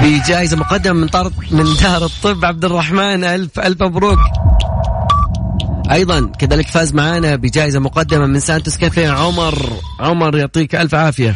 بجائزة 0.03 0.57
مقدمة 0.57 1.01
من 1.01 1.09
طار 1.09 1.33
من 1.51 1.77
دار 1.83 2.05
الطب 2.05 2.45
عبد 2.45 2.65
الرحمن. 2.65 3.25
ألف 3.25 3.59
ألف 3.59 3.83
مبروك. 3.83 4.19
أيضا 5.91 6.33
كذلك 6.39 6.67
فاز 6.67 6.95
معانا 6.95 7.37
بجائزة 7.37 7.81
مقدمة 7.81 8.27
من 8.27 8.41
سانتوس 8.41 8.77
كافيه. 8.77 9.11
عمر 9.11 9.73
عمر 10.01 10.37
يعطيك 10.39 10.75
ألف 10.75 10.95
عافية. 10.95 11.35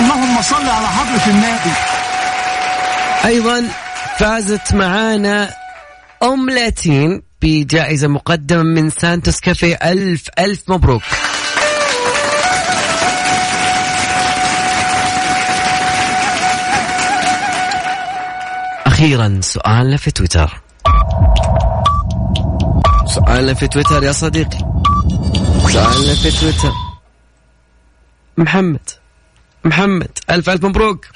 اللهم 0.00 0.42
صل 0.42 0.68
على 0.68 0.86
حضرة 0.86 1.30
النبي. 1.30 1.74
أيضا 3.24 3.62
فازت 4.18 4.74
معانا 4.74 5.50
أم 6.22 6.50
لاتين 6.50 7.22
بجائزة 7.42 8.08
مقدمة 8.08 8.62
من 8.62 8.90
سانتوس 8.90 9.40
كافيه. 9.40 9.74
ألف 9.74 10.22
ألف 10.38 10.62
مبروك. 10.68 11.02
أخيرا 19.04 19.40
سؤالنا 19.42 19.96
في 19.96 20.10
تويتر. 20.10 20.60
سؤالنا 23.06 23.54
في 23.54 23.68
تويتر 23.68 24.02
يا 24.02 24.12
صديقي. 24.12 24.58
سؤالنا 25.72 26.14
في 26.14 26.30
تويتر. 26.40 26.72
محمد 28.36 28.90
محمد 29.64 30.18
ألف 30.30 30.50
ألف 30.50 30.64
مبروك. 30.64 31.06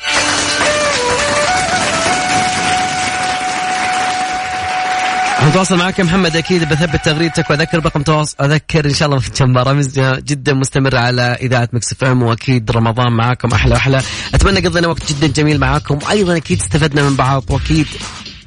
نتواصل 5.48 5.78
معك 5.78 5.98
يا 5.98 6.04
محمد 6.04 6.36
أكيد 6.36 6.68
بثبت 6.68 7.04
تغريدتك 7.04 7.50
وأذكر 7.50 7.84
رقم 7.84 8.02
تواصل 8.02 8.36
أذكر 8.40 8.84
إن 8.84 8.94
شاء 8.94 9.08
الله 9.08 9.18
في 9.18 9.44
برامجنا 9.44 10.20
جدا 10.20 10.54
مستمرة 10.54 10.98
على 10.98 11.22
إذاعة 11.22 11.68
Mix 11.72 11.92
FM 11.92 12.22
وأكيد 12.22 12.70
رمضان 12.70 13.12
معاكم 13.12 13.52
أحلى 13.52 13.72
وأحلى. 13.72 14.02
أتمنى 14.34 14.60
قضينا 14.60 14.88
وقت 14.88 15.12
جدا 15.12 15.26
جميل 15.26 15.60
معاكم. 15.60 15.98
وأيضا 16.02 16.36
أكيد 16.36 16.60
استفدنا 16.60 17.02
من 17.02 17.16
بعض 17.16 17.44
وأكيد 17.50 17.86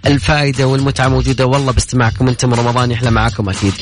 الفائدة 0.05 0.67
والمتعة 0.67 1.07
موجودة. 1.07 1.45
والله 1.45 1.71
باستماعكم 1.71 2.27
أنتم 2.27 2.53
رمضان 2.53 2.91
يحلى 2.91 3.11
معاكم 3.11 3.49
أكيد. 3.49 3.73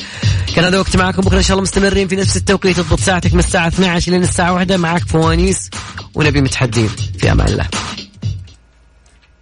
كان 0.54 0.64
هذا 0.64 0.78
وقت 0.78 0.96
معاكم. 0.96 1.22
بكرة 1.22 1.38
إن 1.38 1.42
شاء 1.42 1.52
الله 1.52 1.62
مستمرين 1.62 2.08
في 2.08 2.16
نفس 2.16 2.36
التوقيت. 2.36 2.76
تضبط 2.76 3.00
ساعتك 3.00 3.32
من 3.34 3.38
الساعة 3.38 3.68
12 3.68 4.12
لين 4.12 4.22
الساعة 4.22 4.52
1 4.52 4.72
معاك 4.72 5.08
فوانيس 5.08 5.70
ونبي 6.14 6.40
متحدين. 6.40 6.90
في 7.18 7.32
أمان 7.32 7.48
الله. 7.48 7.66